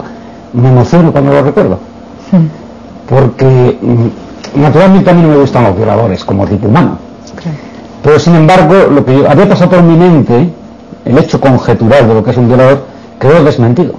me 0.53 0.69
emociono 0.69 1.11
cuando 1.11 1.33
lo 1.33 1.43
recuerdo. 1.43 1.79
Porque 3.09 3.79
mm, 3.81 4.61
naturalmente 4.61 5.11
a 5.11 5.15
mí 5.15 5.23
no 5.23 5.29
me 5.29 5.37
gustan 5.37 5.65
los 5.65 5.77
violadores 5.77 6.25
como 6.25 6.47
tipo 6.47 6.69
humano. 6.69 6.99
Pero 8.03 8.19
sin 8.19 8.35
embargo, 8.35 8.75
lo 8.91 9.05
que 9.05 9.27
había 9.27 9.49
pasado 9.49 9.71
por 9.71 9.83
mi 9.83 9.97
mente, 9.97 10.51
el 11.05 11.19
hecho 11.19 11.41
conjetural 11.41 12.09
de 12.09 12.15
lo 12.15 12.23
que 12.23 12.31
es 12.31 12.37
un 12.37 12.49
violador, 12.49 12.92
quedó 13.19 13.43
desmentido. 13.45 13.95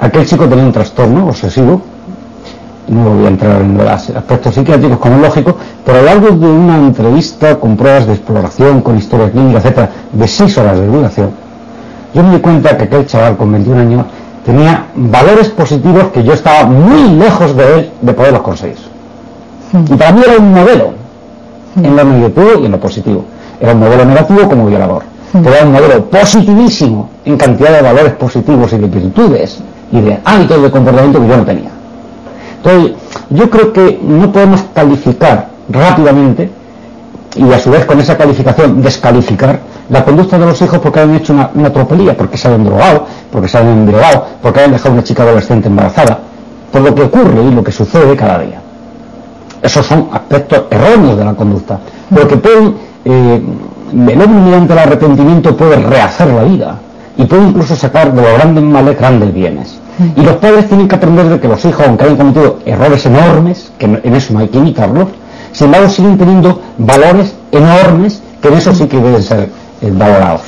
Aquel 0.00 0.26
chico 0.26 0.48
tenía 0.48 0.64
un 0.64 0.72
trastorno 0.72 1.28
obsesivo, 1.28 1.82
no 2.88 3.10
voy 3.10 3.26
a 3.26 3.28
entrar 3.28 3.60
en 3.60 3.76
los 3.76 3.86
aspectos 3.86 4.54
psiquiátricos 4.54 4.98
como 4.98 5.16
es 5.16 5.22
lógico, 5.22 5.56
pero 5.84 5.98
a 5.98 6.00
lo 6.00 6.06
largo 6.06 6.30
de 6.30 6.46
una 6.46 6.76
entrevista 6.76 7.56
con 7.60 7.76
pruebas 7.76 8.06
de 8.06 8.14
exploración, 8.14 8.80
con 8.80 8.96
historia 8.96 9.30
clínica, 9.30 9.58
etcétera, 9.58 9.90
de 10.12 10.26
seis 10.26 10.56
horas 10.56 10.78
de 10.78 10.86
duración, 10.86 11.30
yo 12.14 12.22
me 12.22 12.32
di 12.32 12.40
cuenta 12.40 12.76
que 12.76 12.84
aquel 12.84 13.06
chaval 13.06 13.36
con 13.36 13.52
21 13.52 13.80
años 13.80 14.06
tenía 14.44 14.86
valores 14.96 15.50
positivos 15.50 16.04
que 16.14 16.24
yo 16.24 16.32
estaba 16.32 16.64
muy 16.64 17.10
lejos 17.16 17.54
de 17.54 17.74
él 17.74 17.90
de 18.00 18.12
poderlos 18.12 18.42
conseguir. 18.42 18.78
Y 19.72 19.94
para 19.94 20.12
mí 20.12 20.22
era 20.26 20.38
un 20.38 20.52
modelo 20.52 20.90
en 21.76 21.94
lo 21.94 22.04
negativo 22.04 22.50
y 22.60 22.64
en 22.64 22.72
lo 22.72 22.80
positivo. 22.80 23.24
Era 23.60 23.72
un 23.72 23.80
modelo 23.80 24.04
negativo 24.04 24.48
como 24.48 24.66
violador 24.66 25.02
da 25.32 25.64
un 25.64 25.72
modelo 25.72 26.04
positivísimo 26.06 27.10
en 27.24 27.36
cantidad 27.36 27.72
de 27.72 27.82
valores 27.82 28.12
positivos 28.14 28.72
y 28.72 28.78
de 28.78 28.86
virtudes 28.86 29.60
y 29.92 30.00
de 30.00 30.18
hábitos 30.24 30.62
de 30.62 30.70
comportamiento 30.70 31.20
que 31.20 31.28
yo 31.28 31.36
no 31.36 31.44
tenía. 31.44 31.70
Entonces, 32.56 32.92
yo 33.30 33.48
creo 33.48 33.72
que 33.72 34.00
no 34.02 34.30
podemos 34.32 34.62
calificar 34.74 35.48
rápidamente 35.68 36.50
y 37.36 37.52
a 37.52 37.58
su 37.58 37.70
vez 37.70 37.84
con 37.84 38.00
esa 38.00 38.16
calificación 38.16 38.82
descalificar 38.82 39.60
la 39.88 40.04
conducta 40.04 40.38
de 40.38 40.46
los 40.46 40.60
hijos 40.62 40.78
porque 40.78 41.00
han 41.00 41.14
hecho 41.14 41.32
una, 41.32 41.72
tropelía, 41.72 42.16
porque 42.16 42.36
se 42.36 42.48
han 42.48 42.64
drogado, 42.64 43.06
porque 43.30 43.48
se 43.48 43.58
han 43.58 43.68
embriagado, 43.68 44.24
porque 44.42 44.60
han 44.60 44.72
dejado 44.72 44.94
una 44.94 45.04
chica 45.04 45.22
adolescente 45.22 45.68
embarazada, 45.68 46.18
por 46.72 46.82
lo 46.82 46.94
que 46.94 47.02
ocurre 47.02 47.42
y 47.42 47.50
lo 47.50 47.62
que 47.62 47.72
sucede 47.72 48.16
cada 48.16 48.38
día. 48.40 48.60
Esos 49.62 49.86
son 49.86 50.08
aspectos 50.12 50.62
erróneos 50.70 51.18
de 51.18 51.24
la 51.24 51.34
conducta, 51.34 51.78
porque 52.14 52.36
pueden, 52.36 52.74
eh, 53.04 53.42
el 53.92 54.22
hombre 54.22 54.40
mediante 54.40 54.72
el 54.72 54.78
arrepentimiento 54.78 55.56
puede 55.56 55.76
rehacer 55.76 56.28
la 56.28 56.44
vida 56.44 56.78
y 57.16 57.24
puede 57.24 57.48
incluso 57.48 57.76
sacar 57.76 58.12
de 58.12 58.22
los 58.22 58.32
grandes 58.32 58.64
males 58.64 58.98
grandes 58.98 59.32
bienes. 59.34 59.78
Y 60.16 60.22
los 60.22 60.36
padres 60.36 60.66
tienen 60.68 60.88
que 60.88 60.94
aprender 60.94 61.28
de 61.28 61.40
que 61.40 61.48
los 61.48 61.62
hijos, 61.64 61.86
aunque 61.86 62.04
hayan 62.04 62.16
cometido 62.16 62.58
errores 62.64 63.04
enormes, 63.04 63.70
que 63.78 63.86
en 63.86 64.14
eso 64.14 64.32
no 64.32 64.40
hay 64.40 64.48
que 64.48 64.58
imitarlos, 64.58 65.08
sin 65.52 65.66
embargo 65.66 65.88
siguen 65.88 66.16
teniendo 66.16 66.62
valores 66.78 67.34
enormes 67.52 68.22
que 68.40 68.48
en 68.48 68.54
eso 68.54 68.74
sí 68.74 68.86
que 68.86 68.96
deben 68.96 69.22
ser 69.22 69.50
eh, 69.82 69.92
valorados. 69.92 70.42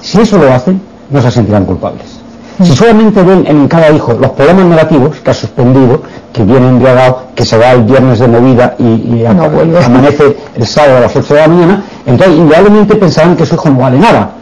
Si 0.00 0.20
eso 0.20 0.38
lo 0.38 0.52
hacen, 0.52 0.80
no 1.10 1.22
se 1.22 1.30
sentirán 1.30 1.64
culpables. 1.64 2.21
Si 2.60 2.76
solamente 2.76 3.22
ven 3.22 3.44
en 3.46 3.66
cada 3.66 3.90
hijo 3.90 4.12
los 4.12 4.30
problemas 4.32 4.66
negativos 4.66 5.16
que 5.20 5.30
ha 5.30 5.34
suspendido, 5.34 6.02
que 6.32 6.44
viene 6.44 6.68
embriagado, 6.68 7.22
que 7.34 7.44
se 7.44 7.56
va 7.56 7.72
el 7.72 7.82
viernes 7.82 8.18
de 8.18 8.28
movida 8.28 8.74
y, 8.78 9.24
amanece 9.24 10.36
el 10.54 10.66
sábado 10.66 10.98
a 10.98 11.00
las 11.00 11.16
8 11.16 11.34
de 11.34 11.40
la 11.40 11.48
mañana, 11.48 11.84
entonces 12.06 12.36
indudablemente 12.36 12.94
pensarán 12.96 13.36
que 13.36 13.46
su 13.46 13.54
hijo 13.54 13.70
no 13.70 13.78
vale 13.78 13.98
nada. 13.98 14.32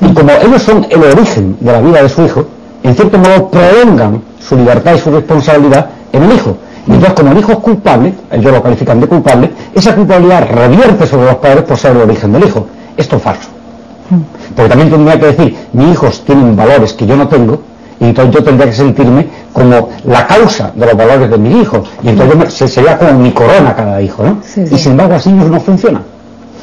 Y 0.00 0.12
como 0.12 0.30
ellos 0.30 0.62
son 0.62 0.86
el 0.88 1.02
origen 1.02 1.56
de 1.60 1.72
la 1.72 1.80
vida 1.80 2.02
de 2.02 2.08
su 2.08 2.22
hijo, 2.22 2.46
en 2.82 2.94
cierto 2.94 3.18
modo 3.18 3.48
prolongan 3.48 4.22
su 4.40 4.56
libertad 4.56 4.94
y 4.94 4.98
su 4.98 5.10
responsabilidad 5.10 5.86
en 6.12 6.22
el 6.22 6.32
hijo. 6.32 6.56
Y 6.86 6.92
entonces, 6.92 7.14
como 7.14 7.32
el 7.32 7.38
hijo 7.38 7.52
es 7.52 7.58
culpable, 7.58 8.14
ellos 8.30 8.52
lo 8.52 8.62
califican 8.62 9.00
de 9.00 9.06
culpable, 9.06 9.50
esa 9.74 9.94
culpabilidad 9.94 10.48
revierte 10.50 11.06
sobre 11.06 11.26
los 11.26 11.36
padres 11.36 11.64
por 11.64 11.76
ser 11.76 11.92
el 11.92 12.02
origen 12.02 12.32
del 12.32 12.44
hijo. 12.44 12.66
Esto 12.96 13.16
es 13.16 13.22
falso. 13.22 13.57
Porque 14.58 14.70
también 14.70 14.90
tendría 14.90 15.20
que 15.20 15.26
decir, 15.26 15.56
mis 15.72 15.92
hijos 15.92 16.24
tienen 16.24 16.56
valores 16.56 16.92
que 16.92 17.06
yo 17.06 17.16
no 17.16 17.28
tengo, 17.28 17.60
y 18.00 18.06
entonces 18.06 18.34
yo 18.34 18.42
tendría 18.42 18.66
que 18.66 18.76
sentirme 18.76 19.28
como 19.52 19.90
la 20.04 20.26
causa 20.26 20.72
de 20.74 20.84
los 20.84 20.96
valores 20.96 21.30
de 21.30 21.38
mis 21.38 21.62
hijos. 21.62 21.88
Y 22.02 22.08
entonces 22.08 22.72
sería 22.72 22.98
como 22.98 23.12
mi 23.20 23.30
corona 23.30 23.76
cada 23.76 24.02
hijo, 24.02 24.24
¿no? 24.24 24.38
Y 24.56 24.76
sin 24.76 24.92
embargo 24.92 25.14
así 25.14 25.30
no 25.30 25.60
funciona. 25.60 26.02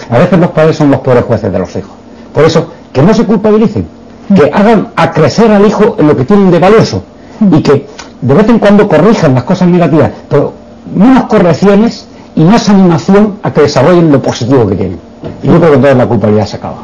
A 0.09 0.17
veces 0.17 0.37
los 0.37 0.49
padres 0.49 0.75
son 0.75 0.91
los 0.91 0.99
peores 0.99 1.23
jueces 1.23 1.49
de 1.49 1.57
los 1.57 1.73
hijos. 1.73 1.91
Por 2.33 2.43
eso, 2.43 2.67
que 2.91 3.01
no 3.01 3.13
se 3.13 3.23
culpabilicen, 3.23 3.87
que 4.35 4.51
hagan 4.53 4.89
a 4.97 5.13
crecer 5.13 5.49
al 5.49 5.65
hijo 5.65 5.95
en 5.97 6.07
lo 6.09 6.17
que 6.17 6.25
tienen 6.25 6.51
de 6.51 6.59
valioso 6.59 7.01
y 7.49 7.61
que 7.61 7.87
de 8.19 8.33
vez 8.33 8.49
en 8.49 8.59
cuando 8.59 8.89
corrijan 8.89 9.33
las 9.35 9.45
cosas 9.45 9.69
negativas, 9.69 10.11
pero 10.27 10.51
menos 10.93 11.23
correcciones 11.27 12.07
y 12.35 12.43
más 12.43 12.67
animación 12.67 13.35
a 13.41 13.53
que 13.53 13.61
desarrollen 13.61 14.11
lo 14.11 14.21
positivo 14.21 14.67
que 14.67 14.75
tienen. 14.75 15.04
Y 15.43 15.47
yo 15.47 15.57
creo 15.57 15.69
que 15.69 15.75
entonces 15.75 15.97
la 15.97 16.07
culpabilidad 16.07 16.45
se 16.45 16.57
acaba. 16.57 16.77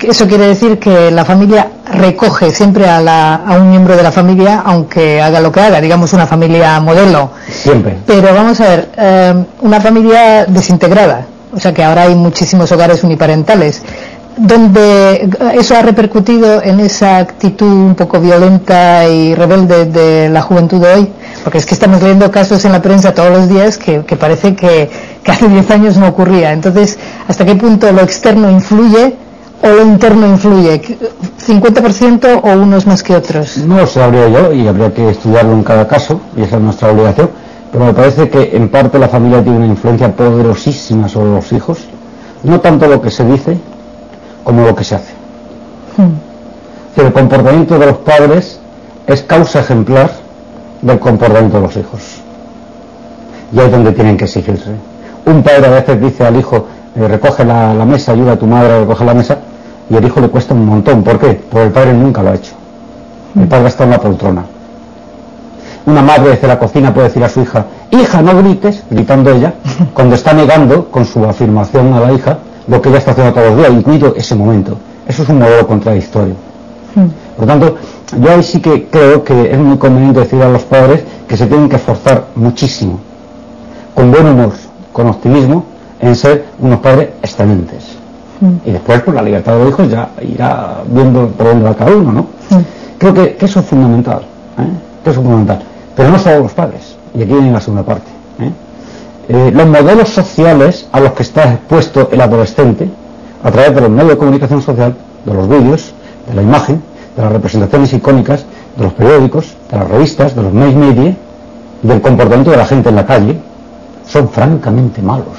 Eso 0.00 0.26
quiere 0.26 0.46
decir 0.46 0.78
que 0.78 1.10
la 1.10 1.24
familia 1.24 1.68
recoge 1.92 2.50
siempre 2.50 2.86
a, 2.88 3.56
un 3.58 3.70
miembro 3.70 3.96
de 3.96 4.02
la 4.02 4.12
familia, 4.12 4.62
aunque 4.64 5.22
haga 5.22 5.40
lo 5.40 5.50
que 5.50 5.60
haga, 5.60 5.80
digamos 5.80 6.12
una 6.12 6.26
familia 6.26 6.78
modelo. 6.80 7.30
Siempre. 7.48 7.96
Pero 8.06 8.34
vamos 8.34 8.60
a 8.60 8.68
ver, 8.68 8.88
eh, 8.96 9.44
una 9.62 9.80
familia 9.80 10.44
desintegrada, 10.44 11.26
o 11.54 11.58
sea 11.58 11.72
que 11.72 11.82
ahora 11.82 12.02
hay 12.02 12.14
muchísimos 12.14 12.70
hogares 12.72 13.02
uniparentales 13.04 13.82
donde 14.40 15.28
eso 15.54 15.76
ha 15.76 15.82
repercutido 15.82 16.62
en 16.62 16.80
esa 16.80 17.18
actitud 17.18 17.66
un 17.66 17.94
poco 17.94 18.20
violenta 18.20 19.06
y 19.06 19.34
rebelde 19.34 19.84
de 19.84 20.30
la 20.30 20.40
juventud 20.40 20.80
de 20.80 20.94
hoy, 20.94 21.08
porque 21.44 21.58
es 21.58 21.66
que 21.66 21.74
estamos 21.74 22.00
leyendo 22.00 22.30
casos 22.30 22.64
en 22.64 22.72
la 22.72 22.80
prensa 22.80 23.12
todos 23.12 23.30
los 23.30 23.48
días 23.48 23.76
que, 23.76 24.00
parece 24.18 24.54
que, 24.54 24.90
hace 25.26 25.48
10 25.48 25.70
años 25.70 25.96
no 25.96 26.08
ocurría. 26.08 26.52
Entonces, 26.52 26.98
¿hasta 27.28 27.44
qué 27.44 27.54
punto 27.54 27.90
lo 27.92 28.02
externo 28.02 28.50
influye 28.50 29.16
o 29.62 29.68
lo 29.68 29.82
interno 29.82 30.26
influye? 30.26 30.80
¿50% 31.46 32.40
o 32.42 32.62
unos 32.62 32.86
más 32.86 33.02
que 33.02 33.14
otros? 33.14 33.58
No 33.58 33.86
se 33.86 33.94
sabría 33.94 34.28
yo 34.28 34.52
y 34.52 34.66
habría 34.66 34.92
que 34.92 35.10
estudiarlo 35.10 35.52
en 35.52 35.62
cada 35.62 35.86
caso, 35.86 36.20
y 36.36 36.42
esa 36.42 36.56
es 36.56 36.62
nuestra 36.62 36.90
obligación, 36.90 37.30
pero 37.72 37.84
me 37.84 37.92
parece 37.92 38.28
que 38.28 38.56
en 38.56 38.68
parte 38.68 38.98
la 38.98 39.08
familia 39.08 39.42
tiene 39.42 39.58
una 39.58 39.66
influencia 39.66 40.14
poderosísima 40.14 41.08
sobre 41.08 41.32
los 41.32 41.52
hijos, 41.52 41.78
no 42.42 42.60
tanto 42.60 42.86
lo 42.86 43.00
que 43.00 43.10
se 43.10 43.24
dice, 43.24 43.58
como 44.44 44.64
lo 44.64 44.74
que 44.74 44.84
se 44.84 44.94
hace. 44.94 45.12
Hmm. 45.96 47.00
El 47.00 47.12
comportamiento 47.12 47.78
de 47.78 47.86
los 47.86 47.98
padres 47.98 48.60
es 49.06 49.22
causa 49.22 49.60
ejemplar 49.60 50.10
del 50.82 50.98
comportamiento 50.98 51.56
de 51.56 51.62
los 51.62 51.76
hijos. 51.76 52.00
Y 53.52 53.58
ahí 53.58 53.66
es 53.66 53.72
donde 53.72 53.92
tienen 53.92 54.16
que 54.16 54.24
exigirse. 54.24 54.70
Un 55.30 55.44
padre 55.44 55.66
a 55.68 55.70
veces 55.70 56.00
dice 56.00 56.26
al 56.26 56.36
hijo, 56.36 56.66
eh, 56.96 57.06
recoge 57.06 57.44
la, 57.44 57.72
mesa, 57.84 58.12
ayuda 58.12 58.32
a 58.32 58.36
tu 58.36 58.46
madre 58.46 58.72
a 58.72 58.80
recoger 58.80 59.06
la 59.06 59.14
mesa, 59.14 59.38
y 59.88 59.94
el 59.94 60.04
hijo 60.04 60.20
le 60.20 60.28
cuesta 60.28 60.54
un 60.54 60.66
montón. 60.66 61.04
¿Por 61.04 61.20
qué? 61.20 61.40
Porque 61.48 61.66
el 61.66 61.72
padre 61.72 61.92
nunca 61.92 62.20
lo 62.20 62.30
ha 62.30 62.34
hecho. 62.34 62.52
El 63.38 63.46
padre 63.46 63.68
está 63.68 63.84
en 63.84 63.90
la 63.90 64.00
poltrona. 64.00 64.44
Una 65.86 66.02
madre 66.02 66.30
desde 66.30 66.48
la 66.48 66.58
cocina 66.58 66.92
puede 66.92 67.08
decir 67.08 67.22
a 67.22 67.28
su 67.28 67.42
hija, 67.42 67.64
hija, 67.92 68.22
no 68.22 68.36
grites, 68.38 68.82
gritando 68.90 69.30
ella, 69.30 69.54
cuando 69.94 70.16
está 70.16 70.32
negando 70.32 70.90
con 70.90 71.04
su 71.04 71.24
afirmación 71.24 71.92
a 71.94 72.00
la 72.00 72.12
hija 72.12 72.38
lo 72.66 72.82
que 72.82 72.88
ella 72.88 72.98
está 72.98 73.12
haciendo 73.12 73.32
todos 73.32 73.48
los 73.50 73.56
días, 73.58 73.70
incluido 73.70 74.14
ese 74.16 74.34
momento. 74.34 74.76
Eso 75.06 75.22
es 75.22 75.28
un 75.28 75.38
modelo 75.38 75.64
contradictorio. 75.66 76.34
Hmm. 76.96 77.06
Por 77.36 77.46
lo 77.46 77.46
tanto, 77.46 77.76
yo 78.20 78.30
ahí 78.32 78.42
sí 78.42 78.60
que 78.60 78.86
creo 78.86 79.22
que 79.22 79.52
es 79.52 79.58
muy 79.58 79.78
conveniente 79.78 80.20
decir 80.20 80.42
a 80.42 80.48
los 80.48 80.62
padres 80.62 81.04
que 81.28 81.36
se 81.36 81.46
tienen 81.46 81.68
que 81.68 81.76
esforzar 81.76 82.26
muchísimo, 82.34 82.98
con 83.94 84.10
buen 84.10 84.26
humor, 84.26 84.52
con 85.00 85.10
optimismo, 85.10 85.64
en 86.00 86.14
ser 86.14 86.44
unos 86.58 86.80
padres 86.80 87.10
excelentes. 87.22 87.96
Hmm. 88.40 88.68
Y 88.68 88.72
después, 88.72 89.00
por 89.02 89.14
la 89.14 89.22
libertad 89.22 89.54
de 89.54 89.64
los 89.64 89.68
hijos, 89.70 89.90
ya 89.90 90.10
irá 90.20 90.78
viendo 90.86 91.28
por 91.28 91.46
dónde 91.48 91.64
va 91.64 91.74
cada 91.74 91.92
uno, 91.92 92.12
¿no? 92.12 92.22
Hmm. 92.50 92.62
Creo 92.98 93.14
que, 93.14 93.36
eso 93.40 93.60
es 93.60 93.66
fundamental, 93.66 94.20
¿eh? 94.58 94.62
que 95.02 95.10
eso 95.10 95.20
es 95.20 95.24
fundamental. 95.24 95.62
Pero 95.96 96.10
no 96.10 96.18
solo 96.18 96.40
los 96.40 96.52
padres, 96.52 96.96
y 97.14 97.22
aquí 97.22 97.32
viene 97.32 97.50
la 97.50 97.60
segunda 97.60 97.82
parte. 97.82 98.10
¿eh? 98.40 98.50
Eh, 99.28 99.50
los 99.54 99.66
modelos 99.66 100.08
sociales 100.10 100.86
a 100.92 101.00
los 101.00 101.12
que 101.12 101.22
está 101.22 101.54
expuesto 101.54 102.10
el 102.12 102.20
adolescente 102.20 102.90
a 103.42 103.50
través 103.50 103.74
de 103.74 103.80
los 103.80 103.90
medios 103.90 104.10
de 104.10 104.18
comunicación 104.18 104.60
social, 104.60 104.94
de 105.24 105.34
los 105.34 105.48
vídeos, 105.48 105.94
de 106.28 106.34
la 106.34 106.42
imagen, 106.42 106.82
de 107.16 107.22
las 107.22 107.32
representaciones 107.32 107.92
icónicas, 107.94 108.44
de 108.76 108.84
los 108.84 108.92
periódicos, 108.92 109.54
de 109.70 109.78
las 109.78 109.88
revistas, 109.88 110.36
de 110.36 110.42
los 110.42 110.52
mass 110.52 110.74
media, 110.74 111.16
del 111.82 112.00
comportamiento 112.02 112.50
de 112.50 112.58
la 112.58 112.66
gente 112.66 112.90
en 112.90 112.96
la 112.96 113.06
calle, 113.06 113.40
son 114.10 114.28
francamente 114.28 115.00
malos. 115.00 115.38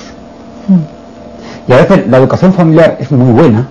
Hmm. 0.67 1.69
Y 1.69 1.73
a 1.73 1.77
veces 1.77 2.07
la 2.07 2.17
educación 2.17 2.53
familiar 2.53 2.97
es 2.99 3.11
muy 3.11 3.31
buena, 3.33 3.67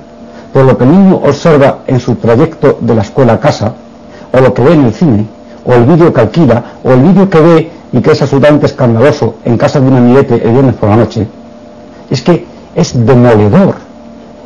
pero 0.53 0.67
lo 0.67 0.77
que 0.77 0.85
el 0.85 0.93
niño 0.93 1.17
observa 1.17 1.79
en 1.87 1.99
su 2.01 2.17
trayecto 2.17 2.79
de 2.81 2.95
la 2.95 3.03
escuela 3.03 3.35
a 3.35 3.41
casa, 3.41 3.75
o 4.33 4.41
lo 4.41 4.53
que 4.53 4.63
ve 4.63 4.75
en 4.75 4.85
el 4.85 4.95
cine, 4.95 5.27
o 5.65 5.73
el 5.73 5.85
vídeo 5.85 6.13
que 6.13 6.21
alquila, 6.21 6.65
o 6.85 6.93
el 6.93 7.01
vídeo 7.01 7.31
que 7.31 7.41
ve 7.41 7.71
y 7.93 8.01
que 8.01 8.13
es 8.13 8.23
absolutamente 8.23 8.67
escandaloso 8.67 9.37
en 9.45 9.57
casa 9.57 9.81
de 9.81 9.89
un 9.89 9.97
amiguete 9.97 10.35
el 10.35 10.53
viernes 10.53 10.75
por 10.75 10.91
la 10.91 10.97
noche, 10.97 11.27
es 12.11 12.23
que 12.23 12.47
es 12.75 13.07
demoledor 13.07 13.75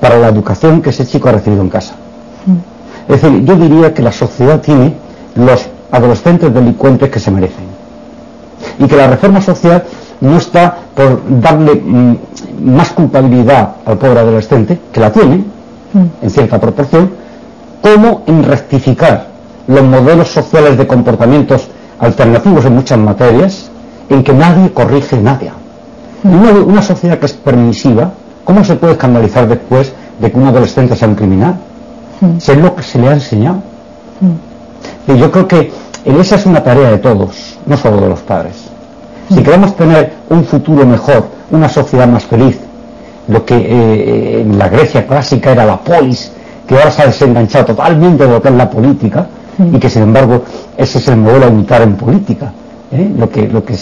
para 0.00 0.18
la 0.18 0.28
educación 0.28 0.80
que 0.80 0.90
ese 0.90 1.06
chico 1.06 1.28
ha 1.28 1.32
recibido 1.32 1.62
en 1.62 1.68
casa. 1.68 1.94
Mm. 2.46 3.12
Es 3.12 3.22
decir, 3.22 3.44
yo 3.44 3.56
diría 3.56 3.92
que 3.92 4.02
la 4.02 4.12
sociedad 4.12 4.60
tiene 4.60 4.94
los 5.34 5.66
adolescentes 5.90 6.52
delincuentes 6.54 7.10
que 7.10 7.20
se 7.20 7.30
merecen. 7.30 7.64
Y 8.78 8.86
que 8.86 8.96
la 8.96 9.08
reforma 9.08 9.40
social 9.40 9.84
no 10.20 10.36
está 10.36 10.76
por 10.94 11.22
darle 11.40 11.74
mm, 11.74 12.16
más 12.64 12.90
culpabilidad 12.90 13.76
al 13.84 13.98
pobre 13.98 14.20
adolescente, 14.20 14.78
que 14.92 15.00
la 15.00 15.12
tiene, 15.12 15.36
mm. 15.36 16.04
en 16.22 16.30
cierta 16.30 16.60
proporción, 16.60 17.10
como 17.82 18.22
en 18.26 18.42
rectificar 18.44 19.26
los 19.66 19.82
modelos 19.82 20.28
sociales 20.28 20.76
de 20.78 20.86
comportamientos 20.86 21.68
alternativos 21.98 22.64
en 22.64 22.74
muchas 22.74 22.98
materias 22.98 23.70
en 24.08 24.22
que 24.22 24.32
nadie 24.32 24.72
corrige 24.72 25.18
nadie. 25.18 25.50
En 26.22 26.34
una, 26.34 26.82
sociedad 26.82 27.18
que 27.18 27.26
es 27.26 27.34
permisiva, 27.34 28.12
¿cómo 28.44 28.64
se 28.64 28.76
puede 28.76 28.94
escandalizar 28.94 29.46
después 29.46 29.92
de 30.18 30.30
que 30.30 30.38
un 30.38 30.46
adolescente 30.46 30.96
sea 30.96 31.08
un 31.08 31.14
criminal? 31.14 31.56
Si 32.38 32.52
es 32.52 32.58
lo 32.58 32.74
que 32.74 32.82
se 32.82 32.98
le 32.98 33.08
ha 33.08 33.12
enseñado. 33.12 33.58
Y 35.06 35.18
yo 35.18 35.30
creo 35.30 35.46
que 35.46 35.70
esa 36.04 36.36
es 36.36 36.46
una 36.46 36.62
tarea 36.62 36.90
de 36.90 36.98
todos, 36.98 37.58
no 37.66 37.76
solo 37.76 38.00
de 38.00 38.08
los 38.08 38.20
padres. 38.20 38.70
Si 39.28 39.42
queremos 39.42 39.74
tener 39.76 40.12
un 40.28 40.44
futuro 40.44 40.86
mejor, 40.86 41.26
una 41.50 41.68
sociedad 41.68 42.06
más 42.06 42.24
feliz, 42.24 42.58
lo 43.28 43.44
que 43.44 43.56
eh, 43.56 44.40
en 44.42 44.58
la 44.58 44.68
Grecia 44.68 45.06
clásica 45.06 45.52
era 45.52 45.64
la 45.64 45.78
polis, 45.78 46.30
que 46.66 46.76
ahora 46.76 46.90
se 46.90 47.02
ha 47.02 47.06
desenganchado 47.06 47.66
totalmente 47.66 48.26
de 48.26 48.30
lo 48.30 48.42
que 48.42 48.48
es 48.48 48.54
la 48.54 48.68
política, 48.68 49.26
y 49.72 49.78
que 49.78 49.88
sin 49.88 50.02
embargo 50.02 50.42
ese 50.76 50.98
es 50.98 51.08
el 51.08 51.16
modelo 51.16 51.46
a 51.46 51.48
imitar 51.48 51.82
en 51.82 51.94
política. 51.94 52.52
¿eh? 52.90 53.10
Lo 53.16 53.28
que, 53.30 53.48
lo 53.48 53.64
que 53.64 53.74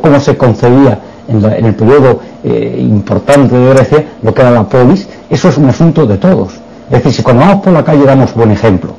cómo 0.00 0.20
se 0.20 0.36
concebía 0.36 0.98
en, 1.28 1.44
el 1.44 1.74
periodo 1.74 2.20
eh, 2.42 2.76
importante 2.80 3.56
de 3.56 3.74
Grecia, 3.74 4.04
lo 4.22 4.34
que 4.34 4.42
era 4.42 4.50
la 4.50 4.64
polis, 4.64 5.08
eso 5.30 5.48
es 5.48 5.58
un 5.58 5.68
asunto 5.68 6.06
de 6.06 6.16
todos. 6.16 6.54
Es 6.86 6.98
decir, 6.98 7.12
si 7.12 7.22
cuando 7.22 7.42
vamos 7.42 7.62
por 7.62 7.72
la 7.72 7.84
calle 7.84 8.04
damos 8.04 8.34
buen 8.34 8.50
ejemplo, 8.50 8.94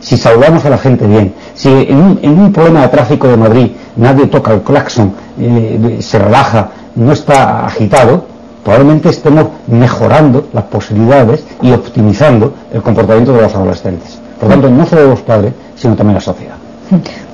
si 0.00 0.16
saludamos 0.16 0.64
a 0.64 0.70
la 0.70 0.78
gente 0.78 1.06
bien, 1.06 1.34
si 1.54 1.68
en 1.68 2.38
un, 2.38 2.52
problema 2.52 2.82
de 2.82 2.88
tráfico 2.88 3.28
de 3.28 3.36
Madrid 3.36 3.70
nadie 3.96 4.26
toca 4.26 4.52
el 4.52 4.62
claxon, 4.62 5.12
eh, 5.38 5.98
se 6.00 6.18
relaja, 6.18 6.70
no 6.94 7.12
está 7.12 7.66
agitado, 7.66 8.24
probablemente 8.64 9.08
estemos 9.08 9.46
mejorando 9.66 10.48
las 10.52 10.64
posibilidades 10.64 11.44
y 11.62 11.72
optimizando 11.72 12.54
el 12.72 12.82
comportamiento 12.82 13.32
de 13.32 13.42
los 13.42 13.54
adolescentes. 13.54 14.18
Por 14.38 14.48
lo 14.48 14.54
tanto, 14.54 14.70
no 14.70 14.86
solo 14.86 15.08
los 15.08 15.20
padres, 15.20 15.52
sino 15.74 15.96
también 15.96 16.14
la 16.14 16.20
sociedad. 16.20 16.54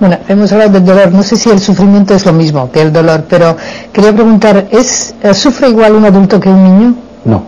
Bueno, 0.00 0.18
hemos 0.28 0.50
hablado 0.52 0.73
del 0.73 0.85
dolor. 0.85 1.12
No 1.12 1.23
sé 1.23 1.37
si 1.37 1.50
el 1.50 1.61
sufrimiento 1.61 2.14
es 2.14 2.26
lo 2.26 2.33
mismo 2.33 2.71
que 2.71 2.83
el 2.83 2.92
dolor, 2.92 3.25
pero 3.28 3.56
quería 3.92 4.12
preguntar, 4.12 4.66
¿es, 4.71 5.14
eh, 5.23 5.33
¿sufre 5.35 5.68
igual 5.68 5.94
un 5.94 6.04
adulto 6.04 6.40
que 6.40 6.49
un 6.49 6.64
niño? 6.64 6.94
No. 7.25 7.42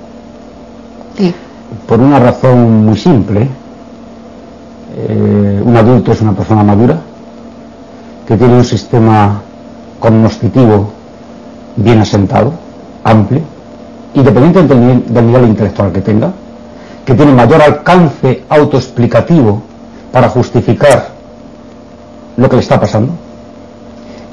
¿Y? 1.18 1.35
Por 1.87 2.00
una 2.00 2.18
razón 2.18 2.87
muy 2.87 2.96
simple. 2.96 3.49
Eh, 4.99 5.62
un 5.62 5.76
adulto 5.76 6.12
es 6.12 6.23
una 6.23 6.33
persona 6.33 6.62
madura 6.62 6.99
que 8.26 8.35
tiene 8.35 8.55
un 8.55 8.65
sistema 8.65 9.43
cognoscitivo 10.00 10.91
bien 11.76 12.00
asentado, 12.00 12.55
amplio, 13.05 13.43
nivel, 14.15 15.05
del 15.07 15.26
nivel 15.26 15.49
intelectual 15.49 15.93
que 15.93 16.00
tenga, 16.00 16.33
que 17.05 17.15
tiene 17.15 17.35
mayor 17.35 17.61
alcance 17.61 18.45
autoexplicativo 18.49 19.61
para 20.11 20.31
justificar 20.31 21.09
lo 22.38 22.49
que 22.49 22.57
le 22.57 22.62
está 22.62 22.81
pasando. 22.81 23.12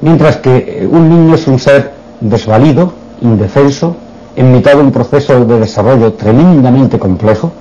Mientras 0.02 0.38
que 0.38 0.84
eh, 0.84 0.88
un 0.90 1.10
niño 1.10 1.36
es 1.36 1.46
un 1.46 1.60
ser 1.60 1.94
desvalido, 2.22 2.94
indefenso, 3.20 3.98
en 4.38 4.54
mitad 4.54 4.76
de 4.76 4.82
un 4.82 4.92
proceso 4.94 5.44
de 5.44 5.60
desarrollo 5.60 6.14
tremendamente 6.14 6.98
complejo 6.98 7.52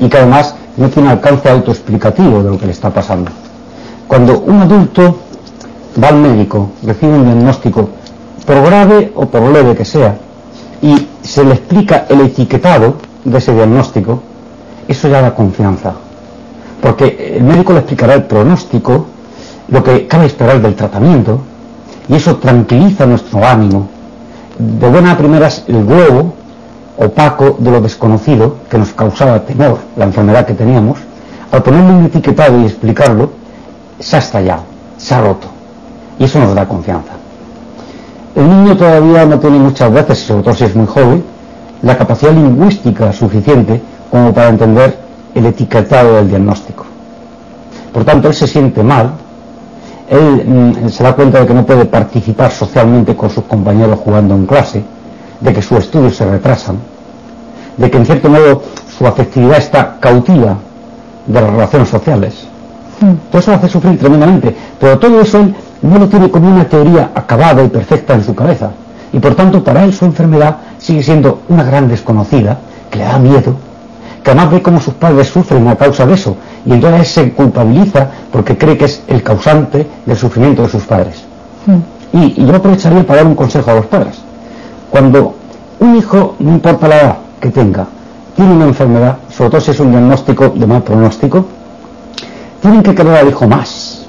y 0.00 0.08
que 0.08 0.16
además 0.16 0.54
no 0.78 0.88
tiene 0.88 1.10
alcance 1.10 1.48
autoexplicativo 1.50 2.42
de 2.42 2.50
lo 2.50 2.58
que 2.58 2.66
le 2.66 2.72
está 2.72 2.90
pasando. 2.90 3.30
Cuando 4.06 4.40
un 4.40 4.62
adulto 4.62 5.18
va 6.02 6.08
al 6.08 6.16
médico, 6.16 6.70
recibe 6.84 7.12
un 7.12 7.24
diagnóstico, 7.24 7.88
por 8.46 8.62
grave 8.62 9.12
o 9.14 9.26
por 9.26 9.42
leve 9.42 9.74
que 9.74 9.84
sea, 9.84 10.16
y 10.80 11.08
se 11.22 11.44
le 11.44 11.54
explica 11.54 12.06
el 12.08 12.20
etiquetado 12.20 12.94
de 13.24 13.38
ese 13.38 13.52
diagnóstico, 13.52 14.22
eso 14.86 15.08
ya 15.08 15.20
da 15.20 15.34
confianza. 15.34 15.92
Porque 16.80 17.34
el 17.36 17.42
médico 17.42 17.72
le 17.72 17.80
explicará 17.80 18.14
el 18.14 18.22
pronóstico, 18.22 19.06
lo 19.68 19.82
que 19.82 20.06
cabe 20.06 20.26
esperar 20.26 20.62
del 20.62 20.76
tratamiento, 20.76 21.40
y 22.08 22.14
eso 22.14 22.36
tranquiliza 22.36 23.04
nuestro 23.04 23.44
ánimo. 23.44 23.88
De 24.58 24.88
buena 24.88 25.12
a 25.12 25.18
primeras, 25.18 25.64
el 25.66 25.84
huevo 25.84 26.34
opaco 26.98 27.56
de 27.58 27.70
lo 27.70 27.80
desconocido, 27.80 28.56
que 28.68 28.78
nos 28.78 28.92
causaba 28.92 29.40
temor, 29.40 29.78
la 29.96 30.04
enfermedad 30.04 30.44
que 30.46 30.54
teníamos, 30.54 30.98
al 31.52 31.62
ponerle 31.62 31.92
un 31.92 32.04
etiquetado 32.06 32.60
y 32.60 32.64
explicarlo, 32.64 33.30
se 33.98 34.16
ha 34.16 34.18
estallado, 34.18 34.62
se 34.96 35.14
ha 35.14 35.20
roto. 35.20 35.46
Y 36.18 36.24
eso 36.24 36.38
nos 36.40 36.54
da 36.54 36.66
confianza. 36.66 37.12
El 38.34 38.48
niño 38.48 38.76
todavía 38.76 39.24
no 39.24 39.38
tiene 39.38 39.58
muchas 39.58 39.92
veces, 39.92 40.18
sobre 40.18 40.42
todo 40.42 40.54
si 40.54 40.64
es 40.64 40.74
muy 40.74 40.86
joven, 40.86 41.24
la 41.82 41.96
capacidad 41.96 42.32
lingüística 42.32 43.12
suficiente 43.12 43.80
como 44.10 44.32
para 44.32 44.48
entender 44.48 44.98
el 45.34 45.46
etiquetado 45.46 46.16
del 46.16 46.28
diagnóstico. 46.28 46.84
Por 47.92 48.04
tanto, 48.04 48.28
él 48.28 48.34
se 48.34 48.46
siente 48.46 48.82
mal, 48.82 49.12
él 50.08 50.44
mm, 50.84 50.88
se 50.88 51.02
da 51.02 51.14
cuenta 51.14 51.40
de 51.40 51.46
que 51.46 51.54
no 51.54 51.64
puede 51.64 51.84
participar 51.84 52.50
socialmente 52.50 53.14
con 53.14 53.30
sus 53.30 53.44
compañeros 53.44 54.00
jugando 54.04 54.34
en 54.34 54.46
clase, 54.46 54.82
de 55.40 55.52
que 55.52 55.62
sus 55.62 55.78
estudios 55.78 56.16
se 56.16 56.24
retrasan, 56.28 56.76
de 57.76 57.90
que 57.90 57.96
en 57.96 58.06
cierto 58.06 58.28
modo 58.28 58.62
su 58.96 59.06
afectividad 59.06 59.58
está 59.58 59.96
cautiva 60.00 60.56
de 61.26 61.40
las 61.40 61.50
relaciones 61.50 61.88
sociales. 61.88 62.46
Hmm. 63.00 63.14
Todo 63.30 63.40
eso 63.40 63.50
lo 63.52 63.56
hace 63.58 63.68
sufrir 63.68 63.98
tremendamente, 63.98 64.54
pero 64.80 64.98
todo 64.98 65.20
eso 65.20 65.38
él 65.38 65.54
no 65.82 65.98
lo 65.98 66.08
tiene 66.08 66.30
como 66.30 66.50
una 66.50 66.64
teoría 66.64 67.10
acabada 67.14 67.62
y 67.62 67.68
perfecta 67.68 68.14
en 68.14 68.24
su 68.24 68.34
cabeza. 68.34 68.70
Y 69.12 69.20
por 69.20 69.34
tanto, 69.34 69.62
para 69.62 69.84
él 69.84 69.94
su 69.94 70.04
enfermedad 70.04 70.56
sigue 70.78 71.02
siendo 71.02 71.42
una 71.48 71.62
gran 71.62 71.88
desconocida, 71.88 72.58
que 72.90 72.98
le 72.98 73.04
da 73.04 73.18
miedo, 73.18 73.54
que 74.22 74.30
además 74.30 74.50
ve 74.50 74.62
cómo 74.62 74.80
sus 74.80 74.94
padres 74.94 75.28
sufren 75.28 75.68
a 75.68 75.76
causa 75.76 76.06
de 76.06 76.14
eso, 76.14 76.36
y 76.66 76.72
entonces 76.72 77.08
se 77.08 77.32
culpabiliza 77.32 78.08
porque 78.32 78.58
cree 78.58 78.76
que 78.76 78.86
es 78.86 79.02
el 79.06 79.22
causante 79.22 79.86
del 80.04 80.16
sufrimiento 80.16 80.62
de 80.62 80.68
sus 80.68 80.82
padres. 80.82 81.24
Hmm. 81.66 82.16
Y, 82.16 82.44
yo 82.44 82.56
aprovecharía 82.56 83.06
para 83.06 83.20
dar 83.20 83.26
un 83.26 83.34
consejo 83.34 83.70
a 83.70 83.74
los 83.74 83.86
padres. 83.86 84.18
Cuando 84.90 85.34
un 85.80 85.96
hijo, 85.96 86.34
no 86.38 86.52
importa 86.52 86.88
la 86.88 87.00
edad 87.00 87.18
que 87.40 87.50
tenga, 87.50 87.86
tiene 88.34 88.52
una 88.52 88.66
enfermedad, 88.66 89.18
sobre 89.30 89.50
todo 89.50 89.60
si 89.60 89.72
es 89.72 89.80
un 89.80 89.90
diagnóstico 89.90 90.48
de 90.50 90.66
mal 90.66 90.82
pronóstico, 90.82 91.44
tienen 92.60 92.82
que 92.82 92.94
querer 92.94 93.16
al 93.16 93.28
hijo 93.28 93.46
más. 93.46 94.06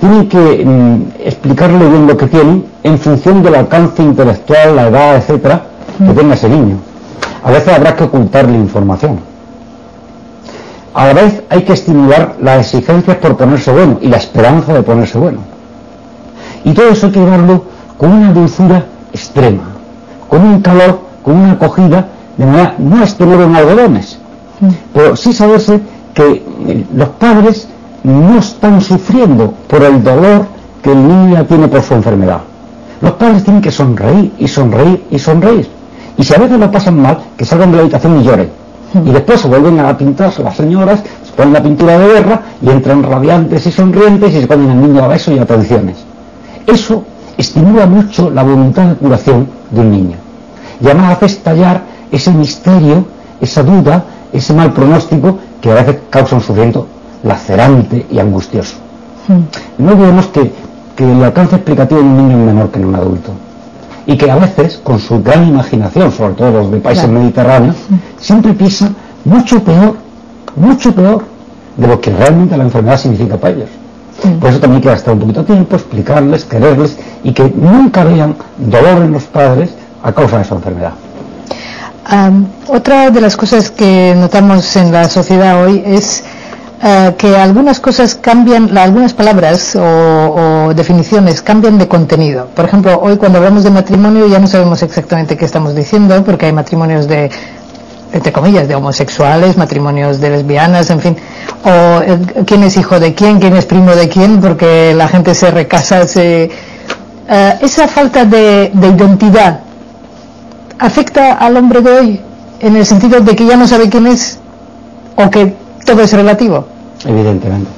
Tienen 0.00 0.28
que 0.28 0.64
mm, 0.64 1.02
explicarle 1.20 1.88
bien 1.88 2.06
lo 2.06 2.16
que 2.16 2.26
tiene 2.26 2.64
en 2.82 2.98
función 2.98 3.42
del 3.42 3.54
alcance 3.54 4.02
intelectual, 4.02 4.76
la 4.76 4.88
edad, 4.88 5.16
etcétera, 5.16 5.62
que 5.98 6.12
mm. 6.12 6.14
tenga 6.16 6.34
ese 6.34 6.48
niño. 6.48 6.76
A 7.44 7.50
veces 7.50 7.74
habrá 7.74 7.94
que 7.94 8.04
ocultarle 8.04 8.56
información. 8.56 9.20
A 10.94 11.06
la 11.06 11.12
vez 11.12 11.42
hay 11.48 11.62
que 11.62 11.72
estimular 11.72 12.36
las 12.40 12.74
exigencias 12.74 13.16
por 13.18 13.36
ponerse 13.36 13.72
bueno 13.72 13.98
y 14.00 14.08
la 14.08 14.16
esperanza 14.16 14.72
de 14.72 14.82
ponerse 14.82 15.18
bueno. 15.18 15.40
Y 16.64 16.72
todo 16.72 16.88
eso 16.88 17.06
hay 17.06 17.12
que 17.12 17.20
llevarlo 17.20 17.64
con 17.98 18.12
una 18.12 18.32
dulzura 18.32 18.84
extrema, 19.14 19.64
con 20.28 20.42
un 20.42 20.60
calor, 20.60 21.00
con 21.22 21.36
una 21.36 21.52
acogida, 21.52 22.08
de 22.36 22.44
manera 22.44 22.74
no 22.78 23.06
tener 23.06 23.40
en 23.40 23.56
algodones, 23.56 24.18
mm. 24.60 24.68
pero 24.92 25.16
sí 25.16 25.32
saberse 25.32 25.80
que 26.12 26.44
eh, 26.66 26.86
los 26.94 27.08
padres 27.10 27.68
no 28.02 28.38
están 28.38 28.80
sufriendo 28.80 29.54
por 29.68 29.82
el 29.82 30.02
dolor 30.02 30.46
que 30.82 30.92
el 30.92 31.08
niño 31.08 31.34
ya 31.34 31.44
tiene 31.44 31.68
por 31.68 31.82
su 31.82 31.94
enfermedad. 31.94 32.40
Los 33.00 33.12
padres 33.12 33.44
tienen 33.44 33.62
que 33.62 33.70
sonreír 33.70 34.32
y 34.38 34.48
sonreír 34.48 35.04
y 35.10 35.18
sonreír. 35.18 35.68
Y 36.16 36.22
si 36.22 36.34
a 36.34 36.38
veces 36.38 36.58
lo 36.58 36.70
pasan 36.70 37.00
mal, 37.00 37.18
que 37.36 37.44
salgan 37.44 37.70
de 37.70 37.76
la 37.76 37.82
habitación 37.82 38.20
y 38.20 38.24
lloren. 38.24 38.50
Y 39.04 39.10
después 39.10 39.40
se 39.40 39.48
vuelven 39.48 39.80
a 39.80 39.96
pintarse 39.96 40.42
las 40.42 40.56
señoras, 40.56 41.02
se 41.24 41.32
ponen 41.32 41.52
la 41.52 41.62
pintura 41.62 41.98
de 41.98 42.06
guerra 42.06 42.42
y 42.62 42.70
entran 42.70 43.02
radiantes 43.02 43.66
y 43.66 43.72
sonrientes 43.72 44.34
y 44.34 44.40
se 44.42 44.46
ponen 44.46 44.70
al 44.70 44.80
niño 44.80 45.02
a 45.02 45.08
besos 45.08 45.34
y 45.34 45.38
atenciones. 45.38 45.96
Eso 46.66 47.04
estimula 47.36 47.86
mucho 47.86 48.30
la 48.30 48.42
voluntad 48.42 48.86
de 48.86 48.94
curación 48.96 49.48
de 49.70 49.80
un 49.80 49.90
niño. 49.90 50.16
Y 50.80 50.86
además 50.86 51.16
hace 51.16 51.26
estallar 51.26 51.82
ese 52.10 52.30
misterio, 52.30 53.04
esa 53.40 53.62
duda, 53.62 54.04
ese 54.32 54.52
mal 54.54 54.72
pronóstico 54.72 55.38
que 55.60 55.70
a 55.70 55.74
veces 55.74 55.96
causa 56.10 56.36
un 56.36 56.42
sufrimiento 56.42 56.86
lacerante 57.22 58.06
y 58.10 58.18
angustioso. 58.18 58.76
Hmm. 59.26 59.82
No 59.82 59.92
olvidemos 59.92 60.26
que, 60.26 60.52
que 60.94 61.10
el 61.10 61.22
alcance 61.22 61.56
explicativo 61.56 62.00
de 62.00 62.06
un 62.06 62.16
niño 62.16 62.38
es 62.38 62.46
menor 62.46 62.70
que 62.70 62.78
en 62.78 62.84
un 62.86 62.94
adulto 62.94 63.30
y 64.06 64.18
que 64.18 64.30
a 64.30 64.36
veces, 64.36 64.78
con 64.84 64.98
su 64.98 65.22
gran 65.22 65.48
imaginación, 65.48 66.12
sobre 66.12 66.34
todo 66.34 66.50
los 66.50 66.70
de 66.70 66.78
países 66.78 67.08
mediterráneos, 67.08 67.76
hmm. 67.88 67.94
siempre 68.18 68.52
piensa 68.52 68.90
mucho 69.24 69.62
peor, 69.62 69.96
mucho 70.56 70.94
peor 70.94 71.24
de 71.76 71.86
lo 71.86 72.00
que 72.00 72.10
realmente 72.10 72.56
la 72.56 72.64
enfermedad 72.64 72.98
significa 72.98 73.36
para 73.36 73.54
ellos. 73.54 73.68
Hmm. 74.22 74.38
Por 74.38 74.50
eso 74.50 74.60
también 74.60 74.76
hay 74.76 74.82
que 74.82 74.88
gastar 74.88 75.14
un 75.14 75.20
poquito 75.20 75.40
de 75.40 75.46
tiempo, 75.46 75.76
explicarles, 75.76 76.44
quererles 76.44 76.96
y 77.22 77.32
que 77.32 77.52
nunca 77.54 78.04
vean 78.04 78.36
dolor 78.58 79.02
en 79.02 79.12
los 79.12 79.24
padres 79.24 79.70
a 80.02 80.12
causa 80.12 80.38
de 80.38 80.44
su 80.44 80.54
enfermedad 80.54 80.92
otra 82.68 83.10
de 83.10 83.20
las 83.20 83.36
cosas 83.36 83.70
que 83.70 84.14
notamos 84.16 84.76
en 84.76 84.92
la 84.92 85.08
sociedad 85.08 85.64
hoy 85.64 85.82
es 85.86 86.22
eh, 86.82 87.14
que 87.16 87.36
algunas 87.36 87.80
cosas 87.80 88.14
cambian, 88.14 88.76
algunas 88.76 89.14
palabras 89.14 89.74
o, 89.74 90.72
definiciones 90.74 91.40
cambian 91.40 91.78
de 91.78 91.88
contenido. 91.88 92.48
Por 92.54 92.66
ejemplo, 92.66 93.00
hoy 93.00 93.16
cuando 93.16 93.38
hablamos 93.38 93.64
de 93.64 93.70
matrimonio 93.70 94.26
ya 94.26 94.38
no 94.38 94.46
sabemos 94.46 94.82
exactamente 94.82 95.36
qué 95.36 95.44
estamos 95.44 95.74
diciendo 95.74 96.22
porque 96.24 96.46
hay 96.46 96.52
matrimonios 96.52 97.08
de 97.08 97.30
entre 98.14 98.32
comillas, 98.32 98.66
de 98.66 98.74
homosexuales, 98.74 99.58
matrimonios 99.58 100.20
de 100.20 100.30
lesbianas, 100.30 100.88
en 100.88 101.00
fin, 101.00 101.16
o 101.64 102.00
eh, 102.00 102.18
quién 102.46 102.62
es 102.62 102.78
hijo 102.78 102.98
de 102.98 103.12
quién, 103.12 103.38
quién 103.38 103.54
es 103.56 103.66
primo 103.66 103.94
de 103.94 104.08
quién, 104.08 104.40
porque 104.40 104.94
la 104.94 105.08
gente 105.08 105.34
se 105.34 105.50
recasa, 105.50 106.06
se... 106.06 106.50
Eh, 107.28 107.58
esa 107.60 107.88
falta 107.88 108.24
de 108.24 108.70
identidad 108.74 109.60
afecta 110.78 111.34
al 111.34 111.56
hombre 111.56 111.80
de 111.80 111.90
hoy 111.90 112.20
en 112.60 112.76
el 112.76 112.86
sentido 112.86 113.20
de 113.20 113.36
que 113.36 113.46
ya 113.46 113.56
no 113.56 113.66
sabe 113.66 113.88
quién 113.88 114.06
es 114.06 114.38
o 115.16 115.30
que 115.30 115.54
todo 115.84 116.02
es 116.02 116.12
relativo? 116.12 116.66
Evidentemente. 117.04 117.70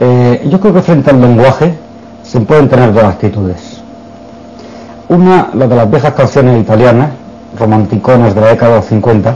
Eh, 0.00 0.46
yo 0.50 0.60
creo 0.60 0.74
que 0.74 0.82
frente 0.82 1.10
al 1.10 1.20
lenguaje 1.20 1.74
se 2.22 2.40
pueden 2.40 2.68
tener 2.68 2.92
dos 2.92 3.04
actitudes. 3.04 3.80
Una, 5.08 5.50
la 5.54 5.66
de 5.66 5.76
las 5.76 5.90
viejas 5.90 6.12
canciones 6.14 6.60
italianas, 6.60 7.10
romanticonas 7.58 8.34
de 8.34 8.40
la 8.40 8.46
década 8.48 8.72
de 8.72 8.76
los 8.78 8.86
50, 8.86 9.34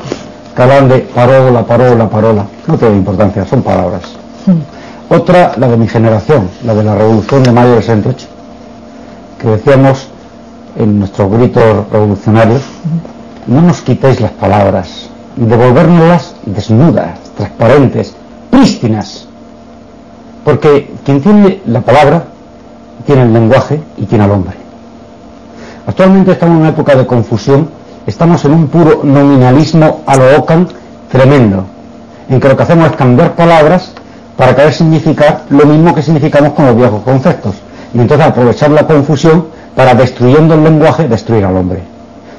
que 0.55 0.63
hablan 0.63 0.89
de 0.89 0.99
parola, 0.99 1.65
parola, 1.65 2.09
parola. 2.09 2.47
No 2.67 2.77
tiene 2.77 2.97
importancia, 2.97 3.45
son 3.47 3.63
palabras. 3.63 4.03
Hmm. 4.47 5.15
Otra, 5.15 5.55
la 5.57 5.69
de 5.69 5.77
mi 5.77 5.89
generación, 5.89 6.49
la 6.65 6.75
de 6.75 6.85
la 6.85 6.95
revolución 6.95 7.43
de 7.43 7.53
mayo 7.53 7.73
del 7.73 7.83
68, 7.83 8.27
que 9.41 9.49
decíamos 9.49 10.09
en 10.77 10.99
nuestros 10.99 11.31
gritos 11.33 11.91
revolucionarios, 11.91 12.63
no 13.47 13.63
nos 13.63 13.81
quitéis 13.81 14.21
las 14.21 14.31
palabras, 14.33 15.11
devolvernoslas 15.37 16.37
desnudas, 16.45 17.19
transparentes, 17.37 18.15
prístinas. 18.51 19.27
Porque 20.45 20.93
quien 21.05 21.21
tiene 21.21 21.61
la 21.67 21.81
palabra, 21.81 22.25
tiene 23.07 23.23
el 23.23 23.33
lenguaje 23.33 23.81
y 23.97 24.05
tiene 24.05 24.25
al 24.25 24.31
hombre. 24.31 24.55
Actualmente 25.87 26.33
estamos 26.33 26.55
en 26.55 26.61
una 26.61 26.71
época 26.71 26.95
de 26.95 27.07
confusión, 27.07 27.69
estamos 28.07 28.45
en 28.45 28.53
un 28.53 28.69
puro 28.69 29.01
nominalismo 29.05 30.01
a 30.07 30.17
lo 30.17 30.39
Ocan 30.39 30.69
tremendo, 31.11 31.65
en 32.29 32.41
que 32.41 32.49
lo 32.49 32.57
que 32.57 32.63
hacemos 32.63 32.91
es 32.91 32.97
cambiar 32.97 33.35
palabras 33.35 33.93
para 34.37 34.55
querer 34.55 34.73
significar 34.73 35.43
lo 35.51 35.67
mismo 35.67 35.95
que 35.95 36.03
significamos 36.03 36.53
con 36.53 36.67
los 36.67 36.77
viejos 36.77 37.03
conceptos. 37.03 37.57
Y 37.93 37.99
entonces 37.99 38.27
aprovechar 38.27 38.71
la 38.71 38.87
confusión 38.87 39.47
para 39.75 39.95
destruyendo 39.95 40.55
el 40.55 40.65
lenguaje, 40.65 41.09
destruir 41.09 41.45
al 41.45 41.57
hombre. 41.57 41.83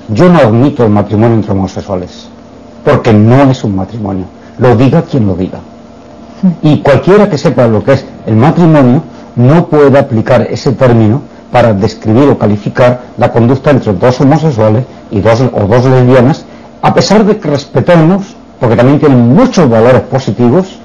Yo 0.07 0.29
no 0.29 0.39
admito 0.39 0.83
el 0.83 0.89
matrimonio 0.89 1.35
entre 1.35 1.51
homosexuales, 1.51 2.27
porque 2.83 3.13
no 3.13 3.49
es 3.51 3.63
un 3.63 3.75
matrimonio. 3.75 4.25
Lo 4.57 4.75
diga 4.75 5.03
quien 5.03 5.27
lo 5.27 5.35
diga. 5.35 5.59
Y 6.61 6.79
cualquiera 6.79 7.29
que 7.29 7.37
sepa 7.37 7.67
lo 7.67 7.83
que 7.83 7.93
es 7.93 8.05
el 8.25 8.35
matrimonio 8.35 9.03
no 9.35 9.67
puede 9.67 9.97
aplicar 9.97 10.41
ese 10.49 10.71
término 10.73 11.21
para 11.51 11.73
describir 11.73 12.29
o 12.29 12.37
calificar 12.37 13.01
la 13.17 13.31
conducta 13.31 13.71
entre 13.71 13.93
dos 13.93 14.21
homosexuales 14.21 14.85
y 15.11 15.19
dos, 15.19 15.41
o 15.41 15.67
dos 15.67 15.85
lesbianas, 15.85 16.45
a 16.81 16.93
pesar 16.93 17.25
de 17.25 17.37
que 17.37 17.49
respetemos, 17.49 18.35
porque 18.59 18.75
también 18.75 18.99
tienen 18.99 19.35
muchos 19.35 19.69
valores 19.69 20.01
positivos, 20.01 20.79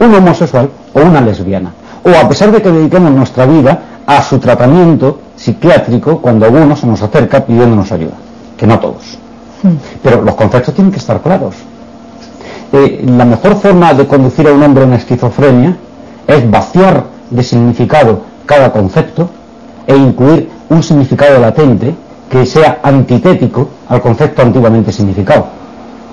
un 0.00 0.14
homosexual 0.14 0.70
o 0.94 1.00
una 1.00 1.20
lesbiana. 1.20 1.72
O 2.04 2.10
a 2.10 2.28
pesar 2.28 2.50
de 2.50 2.62
que 2.62 2.70
dediquemos 2.70 3.10
nuestra 3.12 3.46
vida 3.46 3.82
a 4.06 4.22
su 4.22 4.38
tratamiento 4.38 5.20
psiquiátrico 5.36 6.20
cuando 6.20 6.46
alguno 6.46 6.76
se 6.76 6.86
nos 6.86 7.02
acerca 7.02 7.44
pidiéndonos 7.44 7.92
ayuda, 7.92 8.14
que 8.56 8.66
no 8.66 8.78
todos. 8.78 9.18
Pero 10.02 10.22
los 10.22 10.34
conceptos 10.34 10.74
tienen 10.74 10.92
que 10.92 10.98
estar 10.98 11.20
claros. 11.20 11.54
Eh, 12.72 13.04
la 13.06 13.24
mejor 13.24 13.56
forma 13.56 13.92
de 13.94 14.06
conducir 14.06 14.46
a 14.48 14.52
un 14.52 14.62
hombre 14.62 14.84
en 14.84 14.94
esquizofrenia 14.94 15.76
es 16.26 16.50
vaciar 16.50 17.04
de 17.30 17.42
significado 17.42 18.22
cada 18.44 18.72
concepto 18.72 19.28
e 19.86 19.96
incluir 19.96 20.48
un 20.68 20.82
significado 20.82 21.38
latente 21.40 21.94
que 22.30 22.44
sea 22.44 22.80
antitético 22.82 23.68
al 23.88 24.00
concepto 24.00 24.42
antiguamente 24.42 24.92
significado. 24.92 25.46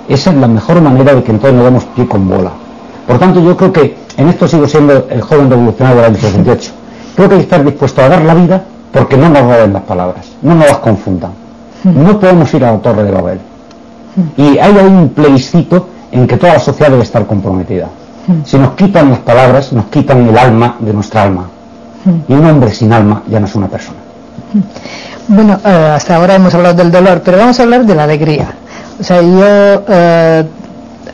Esa 0.07 0.31
es 0.31 0.37
la 0.37 0.47
mejor 0.47 0.81
manera 0.81 1.15
de 1.15 1.23
que 1.23 1.31
entonces 1.31 1.57
no 1.57 1.63
demos 1.63 1.85
pie 1.85 2.07
con 2.07 2.27
bola. 2.27 2.51
Por 3.07 3.19
tanto, 3.19 3.41
yo 3.41 3.57
creo 3.57 3.73
que 3.73 3.97
en 4.17 4.29
esto 4.29 4.47
sigo 4.47 4.67
siendo 4.67 5.07
el 5.09 5.21
joven 5.21 5.49
revolucionario 5.49 6.01
del 6.01 6.11
año 6.11 6.19
68. 6.19 6.71
Creo 7.15 7.27
que 7.29 7.35
hay 7.35 7.39
que 7.39 7.43
estar 7.43 7.63
dispuesto 7.63 8.01
a 8.01 8.09
dar 8.09 8.21
la 8.23 8.33
vida 8.33 8.63
porque 8.91 9.17
no 9.17 9.29
nos 9.29 9.41
roben 9.41 9.73
las 9.73 9.83
palabras, 9.83 10.27
no 10.41 10.55
nos 10.55 10.67
las 10.67 10.77
confundan. 10.79 11.31
No 11.83 12.19
podemos 12.19 12.53
ir 12.53 12.63
a 12.63 12.71
la 12.71 12.77
torre 12.79 13.03
de 13.03 13.11
Babel. 13.11 13.39
Y 14.37 14.57
hay 14.57 14.71
un 14.77 15.09
plebiscito 15.09 15.87
en 16.11 16.27
que 16.27 16.37
toda 16.37 16.53
la 16.53 16.59
sociedad 16.59 16.91
debe 16.91 17.03
estar 17.03 17.25
comprometida. 17.25 17.87
Si 18.45 18.57
nos 18.57 18.73
quitan 18.73 19.09
las 19.09 19.19
palabras, 19.19 19.73
nos 19.73 19.85
quitan 19.85 20.27
el 20.27 20.37
alma 20.37 20.77
de 20.79 20.93
nuestra 20.93 21.23
alma. 21.23 21.49
Y 22.27 22.33
un 22.33 22.45
hombre 22.45 22.71
sin 22.71 22.91
alma 22.91 23.23
ya 23.29 23.39
no 23.39 23.45
es 23.45 23.55
una 23.55 23.67
persona. 23.67 23.99
Bueno, 25.27 25.59
eh, 25.63 25.91
hasta 25.95 26.17
ahora 26.17 26.35
hemos 26.35 26.53
hablado 26.53 26.75
del 26.75 26.91
dolor, 26.91 27.21
pero 27.23 27.37
vamos 27.37 27.59
a 27.59 27.63
hablar 27.63 27.85
de 27.85 27.95
la 27.95 28.03
alegría. 28.03 28.53
O 28.99 29.03
sea, 29.03 29.21
yo 29.21 29.83
eh, 29.87 30.43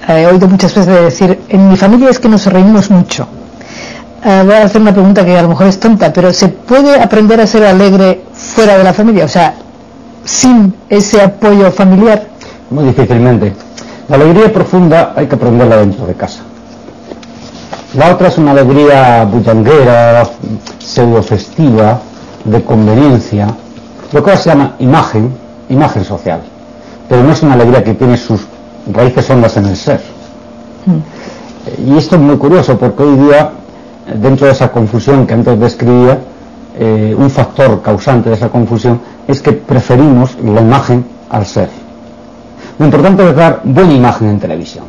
he 0.07 0.25
oído 0.25 0.47
muchas 0.47 0.73
veces 0.73 1.01
decir, 1.01 1.39
en 1.47 1.69
mi 1.69 1.77
familia 1.77 2.09
es 2.09 2.19
que 2.19 2.27
nos 2.27 2.45
reímos 2.47 2.89
mucho. 2.89 3.27
Eh, 4.25 4.41
voy 4.45 4.55
a 4.55 4.63
hacer 4.63 4.81
una 4.81 4.91
pregunta 4.91 5.23
que 5.23 5.37
a 5.37 5.41
lo 5.43 5.49
mejor 5.49 5.67
es 5.67 5.79
tonta, 5.79 6.11
pero 6.11 6.33
¿se 6.33 6.49
puede 6.49 6.99
aprender 6.99 7.39
a 7.39 7.47
ser 7.47 7.65
alegre 7.65 8.23
fuera 8.33 8.77
de 8.77 8.83
la 8.83 8.93
familia? 8.93 9.25
O 9.25 9.29
sea, 9.29 9.53
sin 10.25 10.73
ese 10.89 11.21
apoyo 11.21 11.71
familiar. 11.71 12.27
Muy 12.69 12.85
difícilmente. 12.85 13.53
La 14.09 14.15
alegría 14.15 14.51
profunda 14.51 15.13
hay 15.15 15.27
que 15.27 15.35
aprenderla 15.35 15.77
dentro 15.77 16.05
de 16.05 16.15
casa. 16.15 16.41
La 17.95 18.11
otra 18.13 18.27
es 18.27 18.37
una 18.37 18.51
alegría 18.51 19.25
bullanguera, 19.25 20.23
pseudo 20.77 21.23
festiva, 21.23 21.99
de 22.43 22.63
conveniencia, 22.63 23.47
lo 24.11 24.23
que 24.23 24.29
ahora 24.29 24.41
se 24.41 24.49
llama 24.49 24.75
imagen, 24.79 25.33
imagen 25.69 26.05
social. 26.05 26.41
Pero 27.07 27.23
no 27.23 27.31
es 27.31 27.41
una 27.41 27.53
alegría 27.53 27.83
que 27.83 27.95
tiene 27.95 28.15
sus 28.15 28.41
raíces 28.91 29.27
hondas 29.31 29.57
en 29.57 29.65
el 29.65 29.75
ser. 29.75 30.01
Y 31.83 31.97
esto 31.97 32.15
es 32.15 32.21
muy 32.21 32.37
curioso 32.37 32.77
porque 32.77 33.03
hoy 33.03 33.15
día, 33.17 33.51
dentro 34.15 34.45
de 34.45 34.53
esa 34.53 34.71
confusión 34.71 35.25
que 35.25 35.33
antes 35.33 35.59
describía, 35.59 36.19
eh, 36.77 37.15
un 37.17 37.29
factor 37.29 37.81
causante 37.81 38.29
de 38.29 38.35
esa 38.35 38.49
confusión 38.49 39.01
es 39.27 39.41
que 39.41 39.51
preferimos 39.51 40.37
la 40.43 40.61
imagen 40.61 41.05
al 41.29 41.45
ser. 41.45 41.69
Lo 42.77 42.85
importante 42.85 43.27
es 43.27 43.35
dar 43.35 43.61
buena 43.63 43.93
imagen 43.93 44.29
en 44.29 44.39
televisión. 44.39 44.85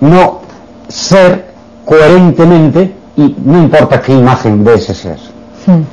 No 0.00 0.40
ser 0.88 1.51
coherentemente 1.84 2.94
y 3.16 3.36
no 3.44 3.58
importa 3.58 4.00
qué 4.00 4.12
imagen 4.12 4.64
de 4.64 4.74
ese 4.74 4.94
ser. 4.94 5.18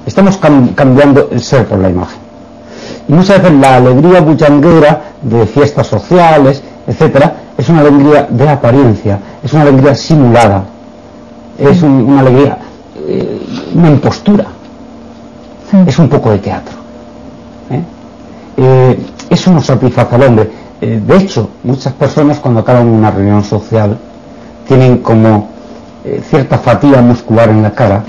Estamos 0.05 0.37
cambiando 0.37 1.29
el 1.31 1.41
ser 1.41 1.67
por 1.67 1.79
la 1.79 1.89
imagen. 1.89 2.19
Y 3.07 3.13
muchas 3.13 3.41
veces 3.41 3.57
la 3.59 3.75
alegría 3.77 4.21
buchanguera 4.21 5.01
de 5.21 5.45
fiestas 5.45 5.87
sociales, 5.87 6.63
etcétera, 6.87 7.33
es 7.57 7.69
una 7.69 7.81
alegría 7.81 8.27
de 8.29 8.49
apariencia, 8.49 9.19
es 9.43 9.53
una 9.53 9.63
alegría 9.63 9.93
simulada, 9.93 10.63
es 11.57 11.81
una 11.83 12.21
alegría, 12.21 12.57
eh, 13.07 13.41
una 13.75 13.89
impostura, 13.89 14.45
es 15.85 15.99
un 15.99 16.09
poco 16.09 16.31
de 16.31 16.39
teatro. 16.39 16.75
¿eh? 17.69 17.83
Eh, 18.57 19.05
eso 19.29 19.51
no 19.51 19.61
satisface 19.61 20.15
al 20.15 20.23
hombre. 20.23 20.51
de 20.79 21.17
hecho, 21.17 21.49
muchas 21.63 21.93
personas 21.93 22.39
cuando 22.39 22.61
acaban 22.61 22.87
una 22.87 23.11
reunión 23.11 23.43
social 23.43 23.97
tienen 24.67 24.99
como 24.99 25.49
cierta 26.29 26.57
fatiga 26.57 27.01
muscular 27.01 27.49
en 27.49 27.61
la 27.61 27.71
cara, 27.71 28.03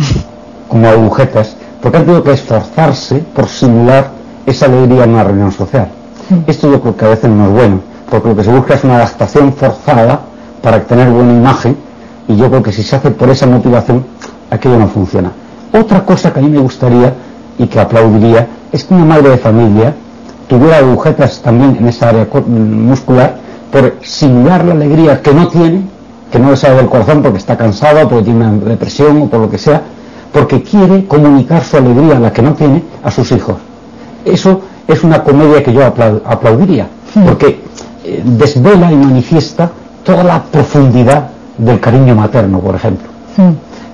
como 0.68 0.88
agujetas, 0.88 1.57
porque 1.83 1.98
han 1.98 2.05
tenido 2.05 2.22
que 2.22 2.33
esforzarse 2.33 3.18
por 3.35 3.48
simular 3.48 4.11
esa 4.46 4.66
alegría 4.66 5.05
en 5.05 5.11
una 5.11 5.24
reunión 5.24 5.53
social. 5.53 5.88
Esto 6.46 6.70
yo 6.70 6.81
creo 6.81 6.96
que 6.96 7.05
a 7.05 7.09
veces 7.09 7.31
no 7.31 7.46
es 7.46 7.53
bueno 7.53 7.90
porque 8.11 8.29
lo 8.29 8.37
que 8.37 8.44
se 8.44 8.53
busca 8.53 8.74
es 8.74 8.85
una 8.85 8.96
adaptación 8.96 9.53
forzada 9.53 10.20
para 10.61 10.83
tener 10.83 11.09
buena 11.11 11.33
imagen 11.33 11.76
y 12.29 12.37
yo 12.37 12.48
creo 12.48 12.62
que 12.62 12.72
si 12.72 12.83
se 12.83 12.96
hace 12.96 13.11
por 13.11 13.31
esa 13.31 13.46
motivación 13.46 14.05
aquello 14.50 14.79
no 14.79 14.88
funciona. 14.88 15.31
Otra 15.72 16.05
cosa 16.05 16.33
que 16.33 16.40
a 16.40 16.42
mí 16.42 16.50
me 16.50 16.59
gustaría 16.59 17.14
y 17.57 17.66
que 17.66 17.79
aplaudiría 17.79 18.48
es 18.72 18.85
que 18.85 18.94
una 18.94 19.05
madre 19.05 19.31
de 19.31 19.38
familia 19.38 19.94
tuviera 20.48 20.79
agujetas 20.79 21.40
también 21.40 21.76
en 21.76 21.88
esa 21.88 22.09
área 22.09 22.26
muscular 22.46 23.37
por 23.70 23.94
simular 24.03 24.64
la 24.64 24.72
alegría 24.72 25.22
que 25.22 25.33
no 25.33 25.46
tiene, 25.46 25.83
que 26.30 26.38
no 26.38 26.50
le 26.50 26.56
sale 26.56 26.76
del 26.76 26.88
corazón 26.88 27.22
porque 27.22 27.38
está 27.38 27.56
cansada, 27.56 28.08
porque 28.08 28.24
tiene 28.24 28.46
una 28.46 28.64
depresión 28.64 29.22
o 29.22 29.26
por 29.26 29.40
lo 29.40 29.50
que 29.50 29.58
sea, 29.58 29.82
porque 30.32 30.62
quiere 30.62 31.06
comunicar 31.06 31.64
su 31.64 31.76
alegría, 31.76 32.18
la 32.18 32.32
que 32.32 32.42
no 32.42 32.54
tiene, 32.54 32.82
a 33.02 33.10
sus 33.10 33.32
hijos. 33.32 33.56
Eso 34.24 34.60
es 34.86 35.02
una 35.02 35.22
comedia 35.22 35.62
que 35.62 35.72
yo 35.72 35.84
aplaudiría, 35.84 36.86
porque 37.26 37.60
eh, 38.04 38.22
desvela 38.24 38.92
y 38.92 38.96
manifiesta 38.96 39.70
toda 40.04 40.22
la 40.24 40.42
profundidad 40.42 41.30
del 41.58 41.80
cariño 41.80 42.14
materno, 42.14 42.60
por 42.60 42.74
ejemplo. 42.74 43.08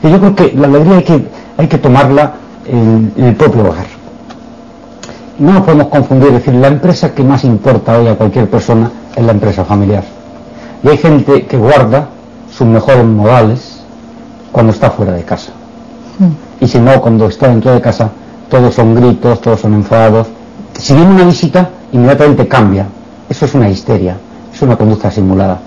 Y 0.02 0.10
yo 0.10 0.18
creo 0.18 0.34
que 0.34 0.52
la 0.54 0.66
alegría 0.66 0.96
hay 0.96 1.04
que, 1.04 1.26
hay 1.56 1.68
que 1.68 1.78
tomarla 1.78 2.34
en, 2.66 3.12
el 3.16 3.34
propio 3.34 3.62
hogar. 3.62 3.86
No 5.38 5.52
nos 5.52 5.62
podemos 5.62 5.88
confundir, 5.88 6.28
es 6.28 6.34
decir, 6.34 6.54
la 6.54 6.68
empresa 6.68 7.14
que 7.14 7.22
más 7.22 7.44
importa 7.44 7.98
hoy 7.98 8.08
a 8.08 8.16
cualquier 8.16 8.48
persona 8.48 8.90
es 9.14 9.24
la 9.24 9.32
empresa 9.32 9.64
familiar. 9.64 10.04
Y 10.82 10.88
hay 10.88 10.96
gente 10.96 11.46
que 11.46 11.56
guarda 11.56 12.08
sus 12.56 12.66
mejores 12.66 13.04
modales 13.04 13.80
cuando 14.50 14.72
está 14.72 14.90
fuera 14.90 15.12
de 15.12 15.24
casa. 15.24 15.52
Y 16.58 16.66
si 16.66 16.78
no, 16.78 17.00
cuando 17.02 17.26
está 17.26 17.48
dentro 17.48 17.72
de 17.74 17.82
casa, 17.82 18.10
todos 18.48 18.74
son 18.74 18.94
gritos, 18.94 19.42
todos 19.42 19.60
son 19.60 19.74
enfadados. 19.74 20.28
Si 20.72 20.94
viene 20.94 21.10
una 21.10 21.24
visita, 21.24 21.68
inmediatamente 21.92 22.48
cambia, 22.48 22.86
eso 23.28 23.44
es 23.44 23.54
una 23.54 23.68
histeria, 23.68 24.16
es 24.54 24.62
una 24.62 24.76
conducta 24.76 25.10
simulada. 25.10 25.60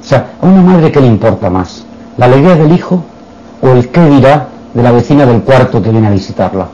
O 0.00 0.04
sea, 0.04 0.30
a 0.40 0.46
una 0.46 0.62
madre 0.62 0.90
que 0.90 1.00
le 1.00 1.08
importa 1.08 1.50
más, 1.50 1.84
la 2.16 2.24
alegría 2.24 2.56
del 2.56 2.72
hijo 2.72 3.02
o 3.60 3.68
el 3.68 3.88
qué 3.90 4.00
dirá 4.08 4.48
de 4.72 4.82
la 4.82 4.92
vecina 4.92 5.26
del 5.26 5.42
cuarto 5.42 5.82
que 5.82 5.90
viene 5.90 6.06
a 6.06 6.10
visitarla. 6.10 6.68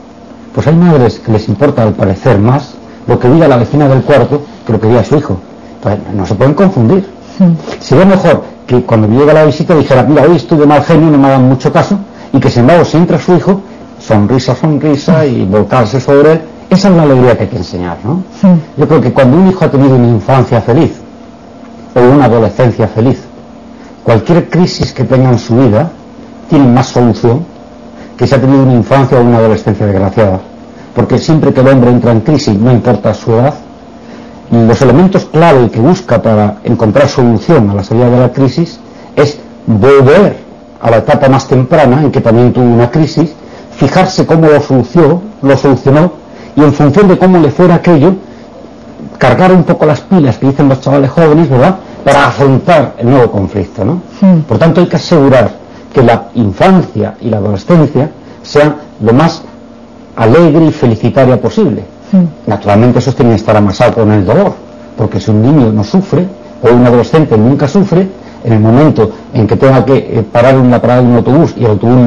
Pues 0.55 0.65
hay 0.67 0.75
madres 0.75 1.19
que 1.19 1.31
les 1.33 1.49
importa 1.49 1.83
al 1.83 1.93
parecer 1.93 2.39
más 2.39 2.75
lo 3.05 3.19
que 3.19 3.29
diga 3.29 3.49
la 3.49 3.57
vecina 3.57 3.89
del 3.89 4.01
cuarto 4.03 4.43
que 4.65 4.71
lo 4.71 4.79
que 4.79 4.87
diga 4.87 5.03
su 5.03 5.17
hijo. 5.17 5.37
Pues 5.83 5.97
no 6.15 6.25
se 6.25 6.35
pueden 6.35 6.53
confundir. 6.53 7.05
Sería 7.79 8.05
mejor 8.05 8.56
que 8.67 8.83
cuando 8.83 9.07
llega 9.07 9.33
la 9.33 9.45
visita 9.45 9.73
dijera, 9.75 10.03
mira, 10.03 10.23
hoy 10.23 10.35
estuve 10.35 10.67
mal 10.67 10.83
genio, 10.83 11.09
no 11.09 11.17
me 11.17 11.27
hagan 11.27 11.47
mucho 11.47 11.73
caso, 11.73 11.97
y 12.31 12.39
que 12.39 12.49
sin 12.49 12.61
embargo 12.61 12.85
si 12.85 12.97
entra 12.97 13.17
su 13.17 13.35
hijo, 13.35 13.61
sonrisa, 13.99 14.53
sonrisa 14.55 15.25
y 15.25 15.45
volcarse 15.45 15.99
sobre 15.99 16.33
él 16.33 16.41
esa 16.69 16.89
es 16.89 16.95
la 16.95 17.03
alegría 17.03 17.37
que 17.37 17.43
hay 17.43 17.49
que 17.49 17.57
enseñar, 17.57 17.97
¿no? 18.03 18.23
Yo 18.75 18.87
creo 18.87 18.99
que 18.99 19.13
cuando 19.13 19.37
un 19.37 19.47
hijo 19.47 19.63
ha 19.63 19.71
tenido 19.71 19.95
una 19.95 20.07
infancia 20.07 20.59
feliz 20.61 20.91
o 21.95 21.99
una 22.01 22.25
adolescencia 22.25 22.87
feliz, 22.89 23.23
cualquier 24.03 24.49
crisis 24.49 24.91
que 24.91 25.05
tenga 25.05 25.29
en 25.29 25.39
su 25.39 25.55
vida 25.55 25.89
tiene 26.49 26.67
más 26.67 26.87
solución 26.87 27.45
que 28.17 28.27
si 28.27 28.35
ha 28.35 28.41
tenido 28.41 28.63
una 28.63 28.73
infancia 28.73 29.17
o 29.17 29.21
una 29.21 29.37
adolescencia 29.37 29.85
desgraciada. 29.85 30.41
Porque 30.93 31.17
siempre 31.19 31.53
que 31.53 31.61
el 31.61 31.67
hombre 31.69 31.91
entra 31.91 32.11
en 32.11 32.21
crisis, 32.21 32.57
no 32.57 32.71
importa 32.71 33.13
su 33.13 33.31
edad, 33.33 33.53
los 34.51 34.81
elementos 34.81 35.25
clave 35.25 35.69
que 35.69 35.79
busca 35.79 36.21
para 36.21 36.57
encontrar 36.63 37.09
solución 37.09 37.69
a 37.69 37.73
la 37.73 37.83
salida 37.83 38.09
de 38.09 38.19
la 38.19 38.31
crisis 38.31 38.79
es 39.15 39.39
volver 39.65 40.37
a 40.81 40.89
la 40.89 40.97
etapa 40.97 41.27
más 41.27 41.47
temprana 41.47 42.01
en 42.03 42.11
que 42.11 42.21
también 42.21 42.53
tuvo 42.53 42.65
una 42.65 42.89
crisis, 42.89 43.33
fijarse 43.75 44.25
cómo 44.25 44.47
lo 44.47 44.61
solucionó, 44.61 45.21
lo 45.41 45.57
solucionó 45.57 46.11
y 46.55 46.61
en 46.61 46.73
función 46.73 47.07
de 47.07 47.17
cómo 47.17 47.39
le 47.39 47.51
fuera 47.51 47.75
aquello, 47.75 48.15
cargar 49.17 49.51
un 49.51 49.63
poco 49.63 49.85
las 49.85 50.01
pilas 50.01 50.37
que 50.37 50.47
dicen 50.47 50.69
los 50.69 50.81
chavales 50.81 51.11
jóvenes, 51.11 51.49
¿verdad? 51.49 51.77
Para 52.03 52.27
afrontar 52.27 52.95
el 52.97 53.09
nuevo 53.09 53.31
conflicto, 53.31 53.83
¿no? 53.83 54.01
Por 54.47 54.57
tanto, 54.57 54.81
hay 54.81 54.87
que 54.87 54.95
asegurar 54.95 55.51
que 55.93 56.01
la 56.03 56.29
infancia 56.35 57.15
y 57.21 57.29
la 57.29 57.37
adolescencia 57.37 58.09
sean 58.43 58.75
lo 59.01 59.13
más 59.13 59.43
alegre 60.15 60.65
y 60.65 60.71
felicitaria 60.71 61.39
posible. 61.39 61.83
Hmm. 62.11 62.25
Naturalmente 62.47 62.99
eso 62.99 63.13
tiene 63.13 63.31
que 63.31 63.37
estar 63.37 63.55
amasado 63.55 63.93
con 63.93 64.11
el 64.11 64.25
dolor, 64.25 64.53
porque 64.97 65.19
si 65.19 65.31
un 65.31 65.41
niño 65.41 65.71
no 65.71 65.83
sufre, 65.83 66.27
o 66.61 66.73
un 66.73 66.85
adolescente 66.85 67.37
nunca 67.37 67.67
sufre, 67.67 68.07
en 68.43 68.53
el 68.53 68.59
momento 68.59 69.11
en 69.33 69.45
que 69.45 69.55
tenga 69.55 69.83
que 69.83 69.97
eh, 69.97 70.25
parar 70.31 70.55
en 70.55 70.71
la 70.71 70.81
parada 70.81 71.01
de 71.01 71.07
un 71.07 71.15
autobús 71.17 71.53
y 71.57 71.65
el 71.65 71.71
autobús 71.71 71.97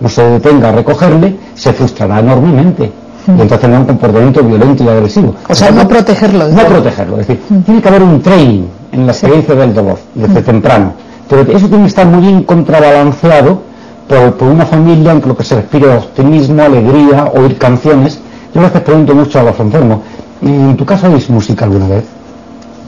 no, 0.00 0.08
se 0.08 0.22
detenga 0.22 0.68
a 0.68 0.72
recogerle, 0.72 1.36
se 1.54 1.72
frustrará 1.72 2.20
enormemente. 2.20 2.92
Y 3.26 3.30
entonces 3.32 3.60
tendrá 3.60 3.80
un 3.80 3.86
comportamiento 3.86 4.42
violento 4.42 4.84
y 4.84 4.88
agresivo. 4.88 5.34
O 5.48 5.54
sea, 5.54 5.70
no 5.70 5.86
protegerlo. 5.86 6.48
No 6.48 6.62
protegerlo. 6.62 7.20
Es 7.20 7.26
decir, 7.26 7.42
tiene 7.66 7.82
que 7.82 7.88
haber 7.88 8.02
un 8.02 8.22
training 8.22 8.62
en 8.92 9.06
la 9.06 9.12
experiencia 9.12 9.54
del 9.54 9.74
dolor, 9.74 9.98
desde 10.14 10.40
temprano. 10.40 10.92
Pero 11.28 11.42
eso 11.42 11.68
tiene 11.68 11.82
que 11.82 11.88
estar 11.88 12.06
muy 12.06 12.22
bien 12.22 12.44
contrabalanceado 12.44 13.60
por, 14.08 14.48
una 14.48 14.64
familia 14.64 15.12
en 15.12 15.22
lo 15.26 15.36
que 15.36 15.44
se 15.44 15.56
respire 15.56 15.94
optimismo, 15.94 16.62
alegría, 16.62 17.30
oír 17.34 17.58
canciones. 17.58 18.18
Yo 18.58 18.64
a 18.64 18.66
veces 18.66 18.82
pregunto 18.82 19.14
mucho 19.14 19.38
a 19.38 19.44
los 19.44 19.60
enfermos, 19.60 20.00
¿en 20.42 20.76
tu 20.76 20.84
casa 20.84 21.08
oís 21.08 21.30
música 21.30 21.64
alguna 21.64 21.86
vez? 21.86 22.04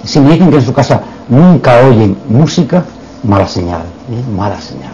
Si 0.02 0.18
me 0.18 0.32
dicen 0.32 0.50
que 0.50 0.56
en 0.56 0.62
su 0.62 0.72
casa 0.72 1.00
nunca 1.28 1.86
oyen 1.88 2.16
música, 2.28 2.82
mala 3.22 3.46
señal, 3.46 3.82
¿eh? 4.10 4.36
mala 4.36 4.60
señal. 4.60 4.90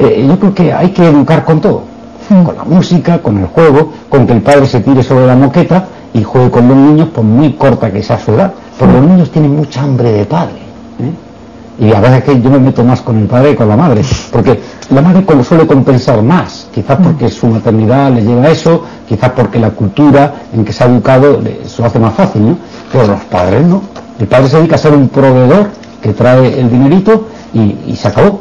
Eh, 0.00 0.26
yo 0.26 0.36
creo 0.40 0.52
que 0.52 0.72
hay 0.72 0.90
que 0.90 1.06
educar 1.06 1.44
con 1.44 1.60
todo, 1.60 1.84
hmm. 2.28 2.42
con 2.42 2.56
la 2.56 2.64
música, 2.64 3.22
con 3.22 3.38
el 3.38 3.46
juego, 3.46 3.92
con 4.08 4.26
que 4.26 4.32
el 4.32 4.42
padre 4.42 4.66
se 4.66 4.80
tire 4.80 5.00
sobre 5.04 5.28
la 5.28 5.36
moqueta 5.36 5.86
y 6.12 6.24
juegue 6.24 6.50
con 6.50 6.66
los 6.66 6.76
niños, 6.76 7.10
por 7.10 7.22
muy 7.22 7.52
corta 7.52 7.92
que 7.92 8.02
sea 8.02 8.18
su 8.18 8.32
edad, 8.32 8.52
porque 8.76 8.94
los 8.94 9.06
niños 9.06 9.30
tienen 9.30 9.54
mucha 9.54 9.82
hambre 9.82 10.10
de 10.10 10.24
padre. 10.24 10.61
Y 11.78 11.92
a 11.92 12.00
veces 12.00 12.24
que 12.24 12.40
yo 12.40 12.50
me 12.50 12.58
meto 12.58 12.84
más 12.84 13.00
con 13.00 13.18
el 13.18 13.26
padre 13.26 13.50
que 13.50 13.56
con 13.56 13.68
la 13.68 13.76
madre, 13.76 14.02
porque 14.30 14.60
la 14.90 15.00
madre 15.00 15.24
como 15.24 15.42
suele 15.42 15.66
compensar 15.66 16.22
más, 16.22 16.68
quizás 16.72 16.98
hmm. 16.98 17.02
porque 17.02 17.28
su 17.28 17.46
maternidad 17.46 18.12
le 18.12 18.22
lleva 18.22 18.44
a 18.44 18.50
eso, 18.50 18.84
quizás 19.08 19.30
porque 19.30 19.58
la 19.58 19.70
cultura 19.70 20.34
en 20.52 20.64
que 20.64 20.72
se 20.72 20.84
ha 20.84 20.86
educado 20.86 21.40
se 21.66 21.82
lo 21.82 21.88
hace 21.88 21.98
más 21.98 22.14
fácil, 22.14 22.46
¿no? 22.46 22.58
Pero 22.92 23.06
los 23.06 23.20
padres 23.22 23.66
no. 23.66 23.82
El 24.18 24.26
padre 24.26 24.48
se 24.48 24.58
dedica 24.58 24.76
a 24.76 24.78
ser 24.78 24.92
un 24.92 25.08
proveedor 25.08 25.70
que 26.00 26.12
trae 26.12 26.60
el 26.60 26.70
dinerito 26.70 27.28
y, 27.54 27.96
se 27.96 28.08
acabó. 28.08 28.40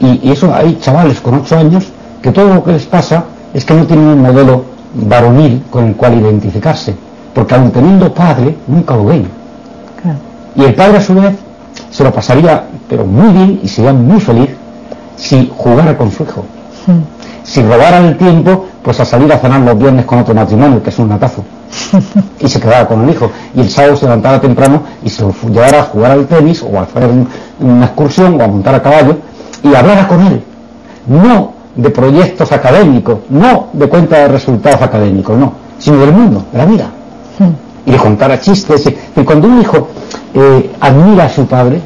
Y, 0.00 0.30
eso 0.30 0.54
hay 0.54 0.78
chavales 0.80 1.20
con 1.20 1.34
ocho 1.34 1.56
años 1.58 1.88
que 2.22 2.30
todo 2.32 2.54
lo 2.54 2.64
que 2.64 2.72
les 2.72 2.86
pasa 2.86 3.24
es 3.52 3.64
que 3.64 3.74
no 3.74 3.86
tienen 3.86 4.06
un 4.06 4.22
modelo 4.22 4.64
varonil 4.94 5.62
con 5.70 5.86
el 5.86 5.96
cual 5.96 6.18
identificarse, 6.18 6.94
porque 7.34 7.54
aun 7.54 7.70
teniendo 7.70 8.12
padre, 8.12 8.56
nunca 8.66 8.96
lo 8.96 9.06
ven. 9.06 9.28
Y 10.54 10.64
el 10.64 10.74
padre 10.74 10.98
a 10.98 11.00
su 11.00 11.14
vez 11.14 11.34
se 11.90 12.04
lo 12.04 12.12
pasaría, 12.12 12.64
pero 12.88 13.04
muy 13.04 13.32
bien 13.32 13.60
y 13.62 13.68
sería 13.68 13.92
muy 13.92 14.20
feliz 14.20 14.50
si 15.16 15.50
jugara 15.56 15.96
con 15.96 16.10
su 16.10 16.22
hijo. 16.22 16.44
Si 17.42 17.62
robara 17.62 17.98
el 17.98 18.16
tiempo, 18.16 18.66
pues 18.82 19.00
a 19.00 19.04
salir 19.04 19.32
a 19.32 19.38
cenar 19.38 19.60
los 19.60 19.78
viernes 19.78 20.04
con 20.04 20.18
otro 20.18 20.34
matrimonio, 20.34 20.82
que 20.82 20.90
es 20.90 20.98
un 20.98 21.08
natazo. 21.08 21.44
y 22.40 22.48
se 22.48 22.60
quedaba 22.60 22.86
con 22.86 23.02
el 23.02 23.10
hijo. 23.10 23.30
Y 23.54 23.60
el 23.60 23.70
sábado 23.70 23.96
se 23.96 24.04
levantaba 24.04 24.40
temprano 24.40 24.82
y 25.02 25.10
se 25.10 25.22
lo 25.22 25.34
llevara 25.48 25.80
a 25.80 25.82
jugar 25.84 26.12
al 26.12 26.26
tenis 26.26 26.62
o 26.62 26.78
a 26.78 26.82
hacer 26.82 27.08
una 27.60 27.86
excursión 27.86 28.40
o 28.40 28.44
a 28.44 28.48
montar 28.48 28.74
a 28.74 28.82
caballo 28.82 29.16
y 29.62 29.74
hablara 29.74 30.06
con 30.08 30.26
él. 30.26 30.42
No 31.06 31.52
de 31.74 31.90
proyectos 31.90 32.50
académicos, 32.52 33.18
no 33.30 33.68
de 33.72 33.88
cuenta 33.88 34.16
de 34.18 34.28
resultados 34.28 34.82
académicos, 34.82 35.38
no, 35.38 35.52
sino 35.78 35.98
del 35.98 36.12
mundo, 36.12 36.44
de 36.52 36.58
la 36.58 36.66
vida. 36.66 36.90
Y 37.86 37.90
le 37.92 37.96
contara 37.96 38.40
chistes. 38.40 38.92
Y 39.16 39.22
cuando 39.22 39.48
un 39.48 39.60
hijo 39.60 39.88
eh, 40.34 40.70
admira 40.80 41.24
a 41.24 41.28
su 41.28 41.46
padre 41.46 41.80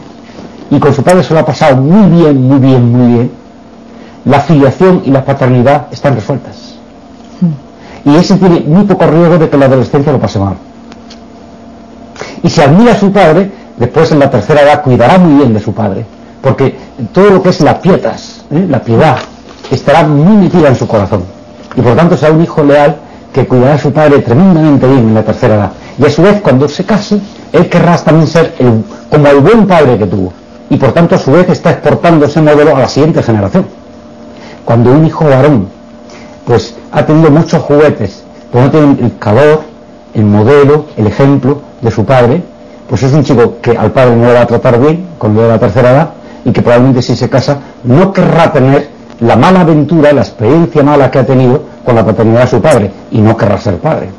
y 0.70 0.78
con 0.78 0.94
su 0.94 1.02
padre 1.02 1.22
se 1.22 1.35
lo 1.35 1.40
ha 1.40 1.46
pasado 1.46 1.76
muy 1.76 2.20
bien, 2.20 2.42
muy 2.42 2.59
bien, 2.59 2.92
muy 2.92 3.12
bien, 3.14 3.31
la 4.24 4.40
filiación 4.40 5.02
y 5.05 5.11
la 5.11 5.24
paternidad 5.24 5.87
están 5.90 6.14
resueltas 6.14 6.72
y 8.05 8.16
ese 8.16 8.37
tiene 8.37 8.61
muy 8.61 8.85
poco 8.85 9.07
riesgo 9.07 9.38
de 9.38 9.48
que 9.48 9.57
la 9.57 9.66
adolescencia 9.66 10.12
lo 10.12 10.18
pase 10.18 10.38
mal. 10.38 10.55
Y 12.42 12.50
si 12.50 12.61
admira 12.61 12.92
a 12.92 12.98
su 12.98 13.12
padre, 13.12 13.50
después 13.76 14.11
en 14.11 14.18
la 14.18 14.31
tercera 14.31 14.62
edad 14.62 14.83
cuidará 14.83 15.18
muy 15.18 15.38
bien 15.38 15.55
de 15.55 15.61
su 15.61 15.72
padre, 15.72 16.05
porque 16.40 16.76
todo 17.12 17.31
lo 17.31 17.42
que 17.42 17.50
es 17.50 17.61
la 17.61 17.81
pietas, 17.81 18.44
¿eh? 18.50 18.66
la 18.68 18.81
piedad, 18.81 19.16
estará 19.70 20.02
muy 20.05 20.37
metida 20.37 20.68
en 20.68 20.76
su 20.76 20.88
corazón. 20.88 21.22
Y 21.76 21.81
por 21.81 21.94
tanto 21.96 22.16
será 22.16 22.33
un 22.33 22.42
hijo 22.42 22.62
leal 22.64 22.96
que 23.33 23.46
cuidará 23.46 23.74
a 23.74 23.78
su 23.78 23.92
padre 23.92 24.18
tremendamente 24.18 24.87
bien 24.87 25.09
en 25.09 25.14
la 25.14 25.22
tercera 25.22 25.55
edad. 25.55 25.72
Y 25.98 26.05
a 26.05 26.11
su 26.11 26.22
vez, 26.22 26.40
cuando 26.40 26.68
se 26.68 26.85
case, 26.85 27.20
él 27.52 27.68
querrá 27.68 27.96
también 27.98 28.26
ser 28.26 28.54
como 29.10 29.26
el 29.28 29.40
buen 29.40 29.66
padre 29.66 29.98
que 29.98 30.06
tuvo. 30.06 30.32
Y 30.70 30.76
por 30.76 30.92
tanto, 30.92 31.16
a 31.16 31.18
su 31.18 31.32
vez, 31.32 31.48
está 31.50 31.70
exportando 31.70 32.24
ese 32.24 32.40
modelo 32.40 32.74
a 32.74 32.80
la 32.80 32.88
siguiente 32.88 33.22
generación. 33.22 33.66
Cuando 34.64 34.90
un 34.90 35.04
hijo 35.06 35.24
varón 35.26 35.68
pues 36.46 36.74
ha 36.90 37.04
tenido 37.04 37.30
muchos 37.30 37.62
juguetes, 37.62 38.24
pero 38.50 38.64
no 38.64 38.70
tiene 38.70 38.96
el 39.00 39.18
calor, 39.18 39.62
el 40.14 40.24
modelo, 40.24 40.86
el 40.96 41.06
ejemplo 41.06 41.60
de 41.80 41.90
su 41.90 42.04
padre, 42.04 42.42
pues 42.88 43.02
es 43.02 43.12
un 43.12 43.22
chico 43.22 43.58
que 43.60 43.76
al 43.76 43.92
padre 43.92 44.16
no 44.16 44.26
le 44.26 44.34
va 44.34 44.40
a 44.40 44.46
tratar 44.46 44.80
bien 44.80 45.06
cuando 45.18 45.44
a 45.44 45.48
la 45.48 45.58
tercera 45.58 45.92
edad 45.92 46.10
y 46.44 46.50
que 46.50 46.62
probablemente 46.62 47.02
si 47.02 47.14
se 47.14 47.28
casa 47.28 47.58
no 47.84 48.12
querrá 48.12 48.52
tener 48.52 48.88
la 49.20 49.36
mala 49.36 49.60
aventura, 49.60 50.12
la 50.12 50.22
experiencia 50.22 50.82
mala 50.82 51.10
que 51.10 51.20
ha 51.20 51.26
tenido 51.26 51.62
con 51.84 51.94
la 51.94 52.04
paternidad 52.04 52.42
de 52.42 52.48
su 52.48 52.60
padre 52.60 52.90
y 53.12 53.20
no 53.20 53.36
querrá 53.36 53.58
ser 53.58 53.76
padre. 53.76 54.10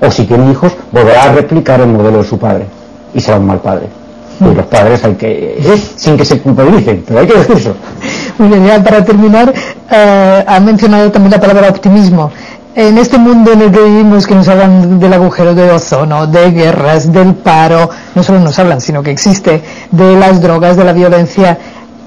O 0.00 0.10
si 0.10 0.24
tiene 0.24 0.50
hijos, 0.52 0.72
volverá 0.92 1.24
a 1.24 1.32
replicar 1.32 1.80
el 1.80 1.88
modelo 1.88 2.18
de 2.18 2.24
su 2.24 2.38
padre 2.38 2.66
y 3.14 3.20
será 3.20 3.38
un 3.38 3.46
mal 3.46 3.60
padre. 3.60 3.86
Y 4.40 4.54
los 4.54 4.66
padres 4.66 5.04
hay 5.04 5.14
que, 5.14 5.78
sin 5.96 6.16
que 6.16 6.24
se 6.24 6.40
culpabilicen, 6.40 7.04
pero 7.06 7.20
hay 7.20 7.26
que 7.26 7.34
decir 7.38 7.56
eso. 7.56 7.74
Muy 8.38 8.48
bien, 8.48 8.66
ya 8.66 8.82
para 8.82 9.04
terminar, 9.04 9.52
eh, 9.90 10.44
ha 10.46 10.60
mencionado 10.60 11.12
también 11.12 11.32
la 11.32 11.40
palabra 11.40 11.68
optimismo. 11.68 12.30
En 12.74 12.96
este 12.96 13.18
mundo 13.18 13.52
en 13.52 13.62
el 13.62 13.70
que 13.70 13.80
vivimos, 13.80 14.26
que 14.26 14.34
nos 14.34 14.48
hablan 14.48 14.98
del 14.98 15.12
agujero 15.12 15.54
de 15.54 15.70
ozono, 15.70 16.26
de 16.26 16.50
guerras, 16.50 17.12
del 17.12 17.34
paro, 17.34 17.90
no 18.14 18.22
solo 18.22 18.40
nos 18.40 18.58
hablan, 18.58 18.80
sino 18.80 19.02
que 19.02 19.10
existe, 19.10 19.62
de 19.90 20.16
las 20.16 20.40
drogas, 20.40 20.76
de 20.78 20.84
la 20.84 20.94
violencia, 20.94 21.58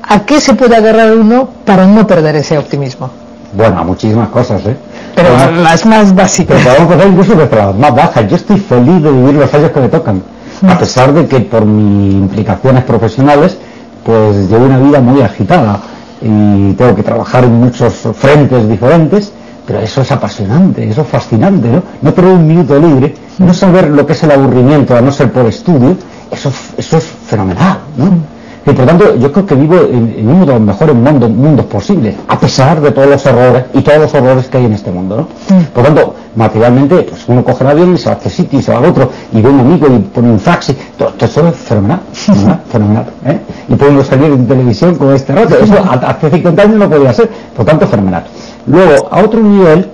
¿a 0.01 0.25
qué 0.25 0.41
se 0.41 0.55
puede 0.55 0.75
agarrar 0.75 1.15
uno 1.15 1.47
para 1.65 1.85
no 1.85 2.07
perder 2.07 2.35
ese 2.37 2.57
optimismo? 2.57 3.11
Bueno, 3.53 3.79
a 3.79 3.83
muchísimas 3.83 4.29
cosas, 4.29 4.65
¿eh? 4.65 4.75
Pero 5.15 5.29
las 5.61 5.85
más 5.85 6.13
básicas. 6.13 6.57
Pero 6.63 6.87
podemos 6.87 7.05
incluso 7.05 7.35
desde 7.35 7.55
las 7.55 7.75
más 7.75 7.95
bajas. 7.95 8.27
Yo 8.27 8.35
estoy 8.35 8.57
feliz 8.57 9.01
de 9.01 9.11
vivir 9.11 9.35
los 9.35 9.53
años 9.53 9.71
que 9.71 9.79
me 9.79 9.87
tocan, 9.87 10.21
a 10.63 10.77
pesar 10.77 11.13
de 11.13 11.27
que 11.27 11.39
por 11.41 11.65
mis 11.65 12.13
implicaciones 12.13 12.83
profesionales, 12.83 13.57
pues 14.03 14.49
llevo 14.49 14.65
una 14.65 14.79
vida 14.79 14.99
muy 15.01 15.21
agitada 15.21 15.81
y 16.21 16.73
tengo 16.73 16.95
que 16.95 17.03
trabajar 17.03 17.43
en 17.43 17.53
muchos 17.53 17.93
frentes 18.13 18.67
diferentes, 18.67 19.31
pero 19.65 19.79
eso 19.79 20.01
es 20.01 20.11
apasionante, 20.11 20.87
eso 20.87 21.01
es 21.01 21.07
fascinante, 21.07 21.67
¿no? 21.67 21.83
No 22.01 22.13
tener 22.13 22.31
un 22.31 22.47
minuto 22.47 22.79
libre, 22.79 23.15
no 23.39 23.53
saber 23.53 23.89
lo 23.89 24.05
que 24.05 24.13
es 24.13 24.23
el 24.23 24.31
aburrimiento, 24.31 24.95
a 24.95 25.01
no 25.01 25.11
ser 25.11 25.31
por 25.31 25.45
estudio, 25.47 25.97
eso, 26.31 26.51
eso 26.77 26.97
es 26.97 27.03
fenomenal, 27.03 27.79
¿no? 27.97 28.34
Y 28.67 28.71
por 28.71 28.85
tanto, 28.85 29.15
yo 29.17 29.31
creo 29.31 29.45
que 29.45 29.53
vivo 29.53 29.75
en, 29.75 30.27
uno 30.27 30.45
de 30.45 30.53
los 30.53 30.61
mejores 30.61 30.95
mundos, 30.95 31.29
mundos, 31.29 31.65
posibles, 31.67 32.15
a 32.27 32.39
pesar 32.39 32.81
de 32.81 32.91
todos 32.91 33.07
los 33.07 33.23
errores 33.25 33.65
y 33.75 33.81
todos 33.81 33.99
los 33.99 34.13
horrores 34.15 34.47
que 34.47 34.57
hay 34.57 34.65
en 34.65 34.73
este 34.73 34.91
mundo, 34.91 35.17
¿no? 35.17 35.27
Por 35.71 35.83
tanto, 35.83 36.15
materialmente, 36.35 37.03
pues 37.03 37.25
uno 37.27 37.43
coge 37.43 37.63
el 37.63 37.69
avión 37.69 37.93
y 37.93 37.97
se 37.99 38.05
va 38.09 38.15
a 38.15 38.17
este 38.17 38.31
sitio 38.31 38.57
y 38.57 38.63
se 38.63 38.71
va 38.71 38.79
al 38.79 38.85
otro, 38.85 39.11
y 39.31 39.39
ve 39.39 39.49
un 39.49 39.59
amigo 39.59 39.87
y 39.87 39.99
pone 39.99 40.31
un 40.31 40.39
fax, 40.39 40.69
y 40.69 40.77
todo, 40.97 41.13
eso 41.19 41.47
es 41.47 41.55
fenomenal, 41.55 41.99
fenomenal, 42.11 42.61
fenomenal, 42.71 43.05
¿eh? 43.25 43.39
Y 43.69 43.75
podemos 43.75 44.07
salir 44.07 44.31
en 44.31 44.47
televisión 44.47 44.95
con 44.95 45.13
este 45.13 45.35
rato, 45.35 45.57
eso 45.61 45.75
hace 46.01 46.31
50 46.31 46.61
años 46.63 46.77
no 46.77 46.89
podía 46.89 47.13
ser, 47.13 47.29
por 47.55 47.65
tanto, 47.65 47.85
fenomenal. 47.85 48.23
Luego, 48.65 49.07
a 49.11 49.21
otro 49.23 49.41
nivel, 49.41 49.91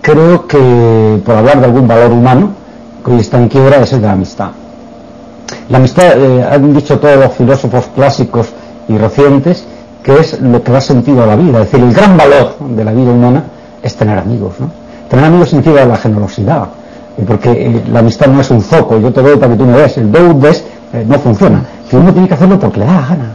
creo 0.00 0.46
que, 0.46 1.20
por 1.24 1.34
hablar 1.34 1.58
de 1.58 1.66
algún 1.66 1.88
valor 1.88 2.12
humano, 2.12 2.50
que 3.04 3.10
hoy 3.10 3.20
está 3.20 3.38
en 3.38 3.48
quiebra, 3.48 3.78
es 3.78 3.92
el 3.92 4.02
de 4.02 4.06
la 4.06 4.12
amistad. 4.12 4.50
La 5.68 5.76
amistad, 5.76 6.16
eh, 6.16 6.48
han 6.50 6.72
dicho 6.72 6.98
todos 6.98 7.16
los 7.16 7.32
filósofos 7.32 7.86
clásicos 7.94 8.48
y 8.88 8.96
recientes, 8.96 9.66
que 10.02 10.18
es 10.18 10.40
lo 10.40 10.62
que 10.62 10.72
da 10.72 10.80
sentido 10.80 11.22
a 11.22 11.26
la 11.26 11.36
vida. 11.36 11.60
Es 11.60 11.70
decir, 11.70 11.86
el 11.86 11.92
gran 11.92 12.16
valor 12.16 12.56
de 12.58 12.84
la 12.84 12.92
vida 12.92 13.10
humana 13.10 13.44
es 13.82 13.94
tener 13.94 14.18
amigos. 14.18 14.54
¿no? 14.58 14.70
Tener 15.10 15.26
amigos 15.26 15.50
significa 15.50 15.84
la 15.84 15.96
generosidad, 15.96 16.68
eh, 17.18 17.24
porque 17.26 17.50
eh, 17.50 17.82
la 17.92 17.98
amistad 17.98 18.28
no 18.28 18.40
es 18.40 18.50
un 18.50 18.62
foco, 18.62 18.98
yo 18.98 19.12
te 19.12 19.20
doy 19.20 19.36
para 19.36 19.52
que 19.52 19.58
tú 19.58 19.66
me 19.66 19.76
des, 19.76 19.98
el 19.98 20.10
do 20.10 20.32
des 20.34 20.64
no 21.06 21.18
funciona. 21.18 21.62
Que 21.90 21.96
uno 21.96 22.12
tiene 22.12 22.28
que 22.28 22.34
hacerlo 22.34 22.58
porque 22.58 22.80
le 22.80 22.86
da 22.86 23.06
gana. 23.06 23.32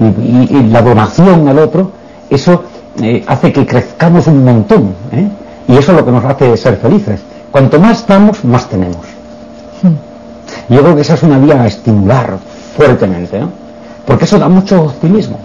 Y, 0.00 0.56
y, 0.56 0.68
la 0.68 0.82
donación 0.82 1.46
al 1.46 1.58
otro, 1.60 1.92
eso 2.28 2.64
hace 3.28 3.52
que 3.52 3.64
crezcamos 3.66 4.26
un 4.26 4.44
montón. 4.44 4.94
Y 5.68 5.76
eso 5.76 5.92
es 5.92 5.98
lo 5.98 6.04
que 6.04 6.10
nos 6.10 6.24
hace 6.24 6.56
ser 6.56 6.76
felices. 6.78 7.20
Cuanto 7.52 7.78
más 7.78 8.04
damos, 8.04 8.44
más 8.44 8.68
tenemos. 8.68 9.19
Yo 10.70 10.80
creo 10.82 10.94
que 10.94 11.02
esa 11.02 11.14
es 11.14 11.22
una 11.24 11.38
vía 11.38 11.60
a 11.60 11.66
estimular 11.66 12.38
fuertemente, 12.76 13.40
¿no? 13.40 13.50
Porque 14.06 14.24
eso 14.24 14.38
da 14.38 14.48
mucho 14.48 14.84
optimismo. 14.84 15.38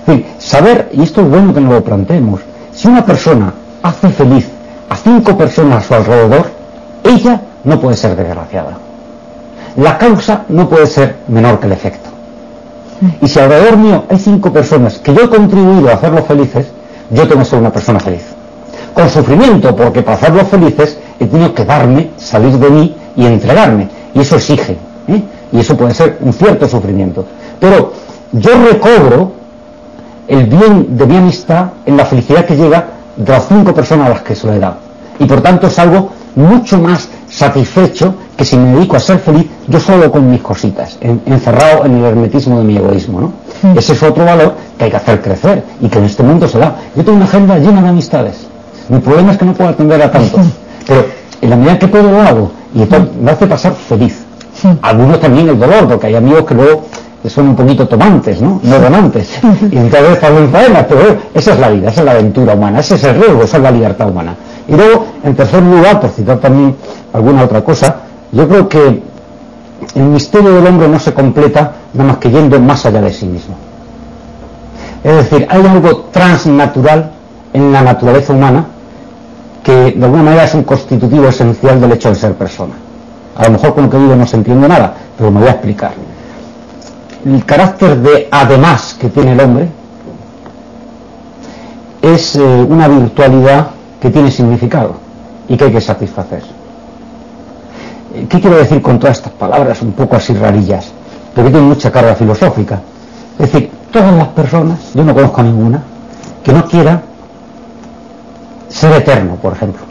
Es 0.00 0.06
decir, 0.06 0.26
saber, 0.38 0.88
y 0.92 1.02
esto 1.02 1.20
es 1.20 1.28
bueno 1.28 1.52
que 1.52 1.60
nos 1.60 1.74
lo 1.74 1.84
planteemos, 1.84 2.40
si 2.72 2.88
una 2.88 3.04
persona 3.04 3.52
hace 3.82 4.08
feliz 4.08 4.48
a 4.88 4.96
cinco 4.96 5.36
personas 5.36 5.84
a 5.84 5.86
su 5.88 5.94
alrededor, 5.94 6.46
ella 7.02 7.40
no 7.64 7.80
puede 7.80 7.96
ser 7.96 8.14
desgraciada. 8.16 8.78
La 9.76 9.98
causa 9.98 10.44
no 10.48 10.68
puede 10.68 10.86
ser 10.86 11.16
menor 11.28 11.58
que 11.58 11.66
el 11.66 11.72
efecto. 11.72 12.08
Y 13.20 13.28
si 13.28 13.38
alrededor 13.38 13.76
mío 13.76 14.04
hay 14.08 14.18
cinco 14.18 14.52
personas 14.52 14.98
que 14.98 15.12
yo 15.12 15.24
he 15.24 15.28
contribuido 15.28 15.90
a 15.90 15.94
hacerlos 15.94 16.24
felices, 16.24 16.66
yo 17.10 17.26
tengo 17.26 17.40
que 17.40 17.44
ser 17.44 17.58
una 17.58 17.72
persona 17.72 18.00
feliz. 18.00 18.24
Con 18.94 19.10
sufrimiento, 19.10 19.74
porque 19.76 20.02
para 20.02 20.16
hacerlos 20.16 20.48
felices 20.48 20.98
he 21.20 21.26
tenido 21.26 21.52
que 21.52 21.64
darme, 21.64 22.10
salir 22.16 22.58
de 22.58 22.70
mí 22.70 22.96
y 23.16 23.26
entregarme. 23.26 23.88
Y 24.16 24.20
eso 24.20 24.36
exige. 24.36 24.78
¿eh? 25.08 25.22
Y 25.52 25.60
eso 25.60 25.76
puede 25.76 25.94
ser 25.94 26.18
un 26.22 26.32
cierto 26.32 26.66
sufrimiento. 26.66 27.24
Pero 27.60 27.92
yo 28.32 28.50
recobro 28.70 29.32
el 30.26 30.46
bien 30.46 30.96
de 30.96 31.06
mi 31.06 31.16
amistad 31.18 31.66
en 31.84 31.98
la 31.98 32.06
felicidad 32.06 32.46
que 32.46 32.56
llega 32.56 32.86
de 33.14 33.30
las 33.30 33.46
cinco 33.46 33.74
personas 33.74 34.06
a 34.06 34.10
las 34.10 34.22
que 34.22 34.34
se 34.34 34.46
lo 34.46 34.54
he 34.54 34.58
dado. 34.58 34.76
Y 35.18 35.26
por 35.26 35.42
tanto 35.42 35.66
es 35.66 35.78
algo 35.78 36.10
mucho 36.34 36.78
más 36.78 37.08
satisfecho 37.28 38.14
que 38.36 38.44
si 38.44 38.56
me 38.56 38.74
dedico 38.74 38.96
a 38.96 39.00
ser 39.00 39.18
feliz 39.18 39.46
yo 39.68 39.80
solo 39.80 40.10
con 40.10 40.30
mis 40.30 40.40
cositas, 40.40 40.98
encerrado 41.00 41.84
en 41.84 41.96
el 41.96 42.04
hermetismo 42.04 42.58
de 42.58 42.64
mi 42.64 42.76
egoísmo. 42.76 43.20
¿no? 43.20 43.32
Mm. 43.62 43.78
Ese 43.78 43.92
es 43.92 44.02
otro 44.02 44.24
valor 44.24 44.54
que 44.78 44.84
hay 44.84 44.90
que 44.90 44.96
hacer 44.96 45.20
crecer 45.20 45.62
y 45.80 45.88
que 45.88 45.98
en 45.98 46.04
este 46.04 46.22
mundo 46.22 46.48
se 46.48 46.58
da. 46.58 46.76
Yo 46.94 47.04
tengo 47.04 47.16
una 47.16 47.26
agenda 47.26 47.58
llena 47.58 47.82
de 47.82 47.88
amistades. 47.88 48.46
Mi 48.88 48.98
problema 48.98 49.32
es 49.32 49.38
que 49.38 49.44
no 49.44 49.52
puedo 49.52 49.70
atender 49.70 50.00
a 50.02 50.10
tantos, 50.10 50.46
pero 50.86 51.04
en 51.42 51.50
la 51.50 51.56
medida 51.56 51.78
que 51.78 51.88
puedo 51.88 52.10
lo 52.10 52.22
hago 52.22 52.50
y 52.74 52.82
esto 52.82 52.96
me 53.20 53.30
hace 53.30 53.46
pasar 53.46 53.74
feliz. 53.74 54.24
Algunos 54.82 55.20
también 55.20 55.48
el 55.48 55.58
dolor, 55.58 55.86
porque 55.88 56.06
hay 56.08 56.16
amigos 56.16 56.44
que 56.44 56.54
luego 56.54 56.84
son 57.28 57.48
un 57.48 57.56
poquito 57.56 57.88
tomantes, 57.88 58.40
¿no? 58.40 58.60
No 58.62 58.78
donantes. 58.78 59.38
Y 59.70 59.76
entonces 59.76 60.12
están 60.12 60.48
faenas, 60.50 60.86
pero 60.88 61.16
esa 61.34 61.52
es 61.52 61.58
la 61.58 61.68
vida, 61.70 61.88
esa 61.90 62.00
es 62.00 62.04
la 62.04 62.12
aventura 62.12 62.54
humana, 62.54 62.80
ese 62.80 62.94
es 62.94 63.04
el 63.04 63.16
riesgo, 63.16 63.42
esa 63.42 63.56
es 63.56 63.62
la 63.62 63.70
libertad 63.70 64.08
humana. 64.08 64.36
Y 64.68 64.74
luego, 64.74 65.06
en 65.22 65.34
tercer 65.34 65.62
lugar, 65.62 66.00
por 66.00 66.10
citar 66.10 66.38
también 66.38 66.76
alguna 67.12 67.44
otra 67.44 67.62
cosa, 67.62 67.96
yo 68.32 68.48
creo 68.48 68.68
que 68.68 69.02
el 69.94 70.02
misterio 70.02 70.54
del 70.54 70.66
hombre 70.66 70.88
no 70.88 70.98
se 70.98 71.12
completa 71.12 71.72
nada 71.94 72.12
más 72.12 72.18
que 72.18 72.30
yendo 72.30 72.58
más 72.60 72.84
allá 72.86 73.00
de 73.00 73.12
sí 73.12 73.26
mismo. 73.26 73.54
Es 75.04 75.16
decir, 75.16 75.46
hay 75.48 75.64
algo 75.64 76.08
transnatural 76.12 77.12
en 77.52 77.72
la 77.72 77.82
naturaleza 77.82 78.32
humana 78.32 78.66
que 79.66 79.90
de 79.90 80.04
alguna 80.04 80.22
manera 80.22 80.44
es 80.44 80.54
un 80.54 80.62
constitutivo 80.62 81.26
esencial 81.26 81.80
del 81.80 81.90
hecho 81.90 82.10
de 82.10 82.14
ser 82.14 82.34
persona. 82.34 82.74
A 83.34 83.46
lo 83.46 83.50
mejor 83.50 83.74
con 83.74 83.84
lo 83.84 83.90
que 83.90 83.98
digo 83.98 84.14
no 84.14 84.24
se 84.24 84.36
entiende 84.36 84.68
nada, 84.68 84.94
pero 85.18 85.28
me 85.28 85.40
voy 85.40 85.48
a 85.48 85.52
explicar. 85.52 85.90
El 87.24 87.44
carácter 87.44 87.96
de 87.96 88.28
además 88.30 88.96
que 88.96 89.08
tiene 89.08 89.32
el 89.32 89.40
hombre 89.40 89.68
es 92.00 92.36
eh, 92.36 92.40
una 92.40 92.86
virtualidad 92.86 93.70
que 94.00 94.08
tiene 94.10 94.30
significado 94.30 94.94
y 95.48 95.56
que 95.56 95.64
hay 95.64 95.72
que 95.72 95.80
satisfacer. 95.80 96.44
¿Qué 98.28 98.40
quiero 98.40 98.58
decir 98.58 98.80
con 98.80 99.00
todas 99.00 99.16
estas 99.16 99.32
palabras 99.32 99.82
un 99.82 99.94
poco 99.94 100.14
así 100.14 100.32
rarillas? 100.32 100.92
Pero 101.34 101.48
que 101.48 101.50
tienen 101.50 101.70
mucha 101.70 101.90
carga 101.90 102.14
filosófica. 102.14 102.80
Es 103.36 103.50
decir, 103.50 103.72
todas 103.90 104.14
las 104.14 104.28
personas, 104.28 104.78
yo 104.94 105.02
no 105.02 105.12
conozco 105.12 105.40
a 105.40 105.44
ninguna, 105.44 105.82
que 106.44 106.52
no 106.52 106.64
quiera 106.66 107.02
ser 108.68 108.92
eterno, 108.92 109.36
por 109.36 109.52
ejemplo, 109.52 109.82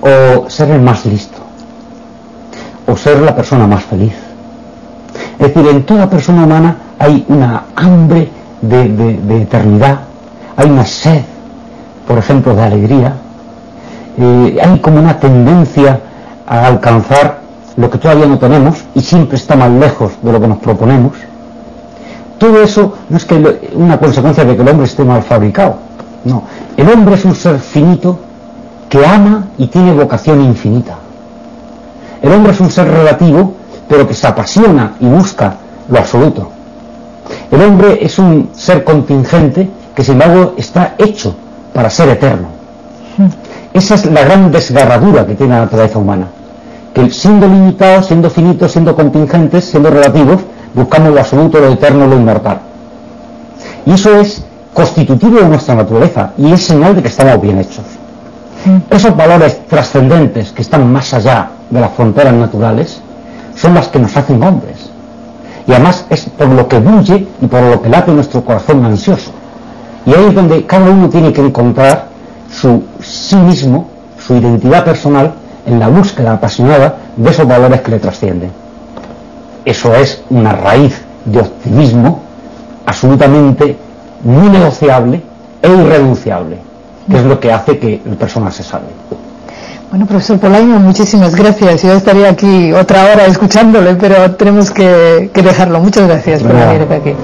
o 0.00 0.48
ser 0.48 0.70
el 0.70 0.80
más 0.80 1.04
listo, 1.06 1.38
o 2.86 2.96
ser 2.96 3.20
la 3.20 3.34
persona 3.34 3.66
más 3.66 3.84
feliz. 3.84 4.14
Es 5.38 5.54
decir, 5.54 5.70
en 5.70 5.84
toda 5.84 6.08
persona 6.08 6.44
humana 6.44 6.76
hay 6.98 7.24
una 7.28 7.64
hambre 7.74 8.30
de, 8.62 9.42
eternidad, 9.42 10.00
hay 10.56 10.70
una 10.70 10.84
sed, 10.84 11.22
por 12.06 12.18
ejemplo, 12.18 12.54
de 12.54 12.62
alegría, 12.62 13.14
eh, 14.18 14.58
hay 14.62 14.78
como 14.80 14.98
una 14.98 15.18
tendencia 15.18 16.00
a 16.46 16.66
alcanzar 16.66 17.40
lo 17.76 17.90
que 17.90 17.98
todavía 17.98 18.26
no 18.26 18.38
tenemos 18.38 18.84
y 18.94 19.00
siempre 19.00 19.36
está 19.36 19.56
más 19.56 19.70
lejos 19.70 20.12
de 20.22 20.32
lo 20.32 20.40
que 20.40 20.48
nos 20.48 20.58
proponemos. 20.58 21.12
Todo 22.38 22.62
eso 22.62 22.94
no 23.08 23.16
es 23.16 23.24
que 23.24 23.70
una 23.74 23.98
consecuencia 23.98 24.44
de 24.44 24.56
que 24.56 24.62
el 24.62 24.68
hombre 24.68 24.86
esté 24.86 25.04
mal 25.04 25.22
fabricado. 25.22 25.85
No, 26.26 26.42
el 26.76 26.88
hombre 26.90 27.14
es 27.14 27.24
un 27.24 27.34
ser 27.34 27.58
finito 27.58 28.18
que 28.88 29.04
ama 29.06 29.48
y 29.56 29.68
tiene 29.68 29.92
vocación 29.94 30.42
infinita. 30.42 30.96
El 32.20 32.32
hombre 32.32 32.52
es 32.52 32.60
un 32.60 32.70
ser 32.70 32.88
relativo, 32.88 33.54
pero 33.88 34.06
que 34.06 34.14
se 34.14 34.26
apasiona 34.26 34.94
y 35.00 35.06
busca 35.06 35.56
lo 35.88 35.98
absoluto. 35.98 36.50
El 37.50 37.62
hombre 37.62 37.98
es 38.00 38.18
un 38.18 38.50
ser 38.52 38.84
contingente 38.84 39.70
que 39.94 40.04
sin 40.04 40.14
embargo 40.14 40.54
está 40.56 40.94
hecho 40.98 41.34
para 41.72 41.88
ser 41.88 42.08
eterno. 42.10 42.48
Esa 43.72 43.94
es 43.94 44.06
la 44.06 44.22
gran 44.22 44.50
desgarradura 44.50 45.26
que 45.26 45.34
tiene 45.34 45.54
la 45.54 45.60
naturaleza 45.60 45.98
humana 45.98 46.26
que 46.96 47.10
siendo 47.10 47.46
limitados, 47.46 48.06
siendo 48.06 48.30
finitos, 48.30 48.72
siendo 48.72 48.96
contingentes, 48.96 49.66
siendo 49.66 49.90
relativos, 49.90 50.40
buscamos 50.72 51.12
lo 51.12 51.20
absoluto, 51.20 51.60
lo 51.60 51.68
eterno, 51.68 52.06
lo 52.06 52.16
inmortal. 52.16 52.60
Y 53.84 53.92
eso 53.92 54.18
es 54.18 54.45
constitutivo 54.76 55.38
de 55.38 55.48
nuestra 55.48 55.74
naturaleza 55.74 56.32
y 56.36 56.52
es 56.52 56.62
señal 56.62 56.94
de 56.94 57.00
que 57.00 57.08
estamos 57.08 57.40
bien 57.40 57.58
hechos. 57.58 57.84
Esos 58.90 59.16
valores 59.16 59.66
trascendentes 59.66 60.52
que 60.52 60.60
están 60.60 60.92
más 60.92 61.14
allá 61.14 61.48
de 61.70 61.80
las 61.80 61.92
fronteras 61.92 62.34
naturales 62.34 63.00
son 63.54 63.72
las 63.72 63.88
que 63.88 63.98
nos 63.98 64.14
hacen 64.14 64.42
hombres. 64.42 64.90
Y 65.66 65.72
además 65.72 66.04
es 66.10 66.26
por 66.26 66.48
lo 66.48 66.68
que 66.68 66.78
bulle 66.78 67.26
y 67.40 67.46
por 67.46 67.62
lo 67.62 67.80
que 67.80 67.88
late 67.88 68.12
nuestro 68.12 68.44
corazón 68.44 68.84
ansioso. 68.84 69.30
Y 70.04 70.12
ahí 70.12 70.26
es 70.28 70.34
donde 70.34 70.66
cada 70.66 70.90
uno 70.90 71.08
tiene 71.08 71.32
que 71.32 71.40
encontrar 71.40 72.08
su 72.52 72.84
sí 73.00 73.36
mismo, 73.36 73.88
su 74.18 74.36
identidad 74.36 74.84
personal 74.84 75.32
en 75.64 75.80
la 75.80 75.88
búsqueda 75.88 76.34
apasionada 76.34 76.96
de 77.16 77.30
esos 77.30 77.48
valores 77.48 77.80
que 77.80 77.92
le 77.92 77.98
trascienden. 77.98 78.50
Eso 79.64 79.94
es 79.94 80.22
una 80.28 80.52
raíz 80.52 81.00
de 81.24 81.40
optimismo 81.40 82.20
absolutamente 82.84 83.85
muy 84.26 84.48
negociable 84.50 85.22
e 85.62 85.68
irrenunciable, 85.68 86.58
que 87.08 87.16
es 87.16 87.24
lo 87.24 87.38
que 87.38 87.52
hace 87.52 87.78
que 87.78 88.02
el 88.04 88.16
personal 88.16 88.52
se 88.52 88.62
salve. 88.62 88.88
Bueno, 89.90 90.04
profesor 90.06 90.38
Polaino, 90.38 90.80
muchísimas 90.80 91.34
gracias. 91.36 91.82
Yo 91.82 91.92
estaría 91.92 92.28
aquí 92.28 92.72
otra 92.72 93.04
hora 93.04 93.26
escuchándole, 93.26 93.94
pero 93.94 94.32
tenemos 94.32 94.70
que, 94.70 95.30
dejarlo. 95.32 95.80
Muchas 95.80 96.08
gracias 96.08 96.42
por 96.42 96.52
venir 96.52 96.86
aquí. 96.90 97.14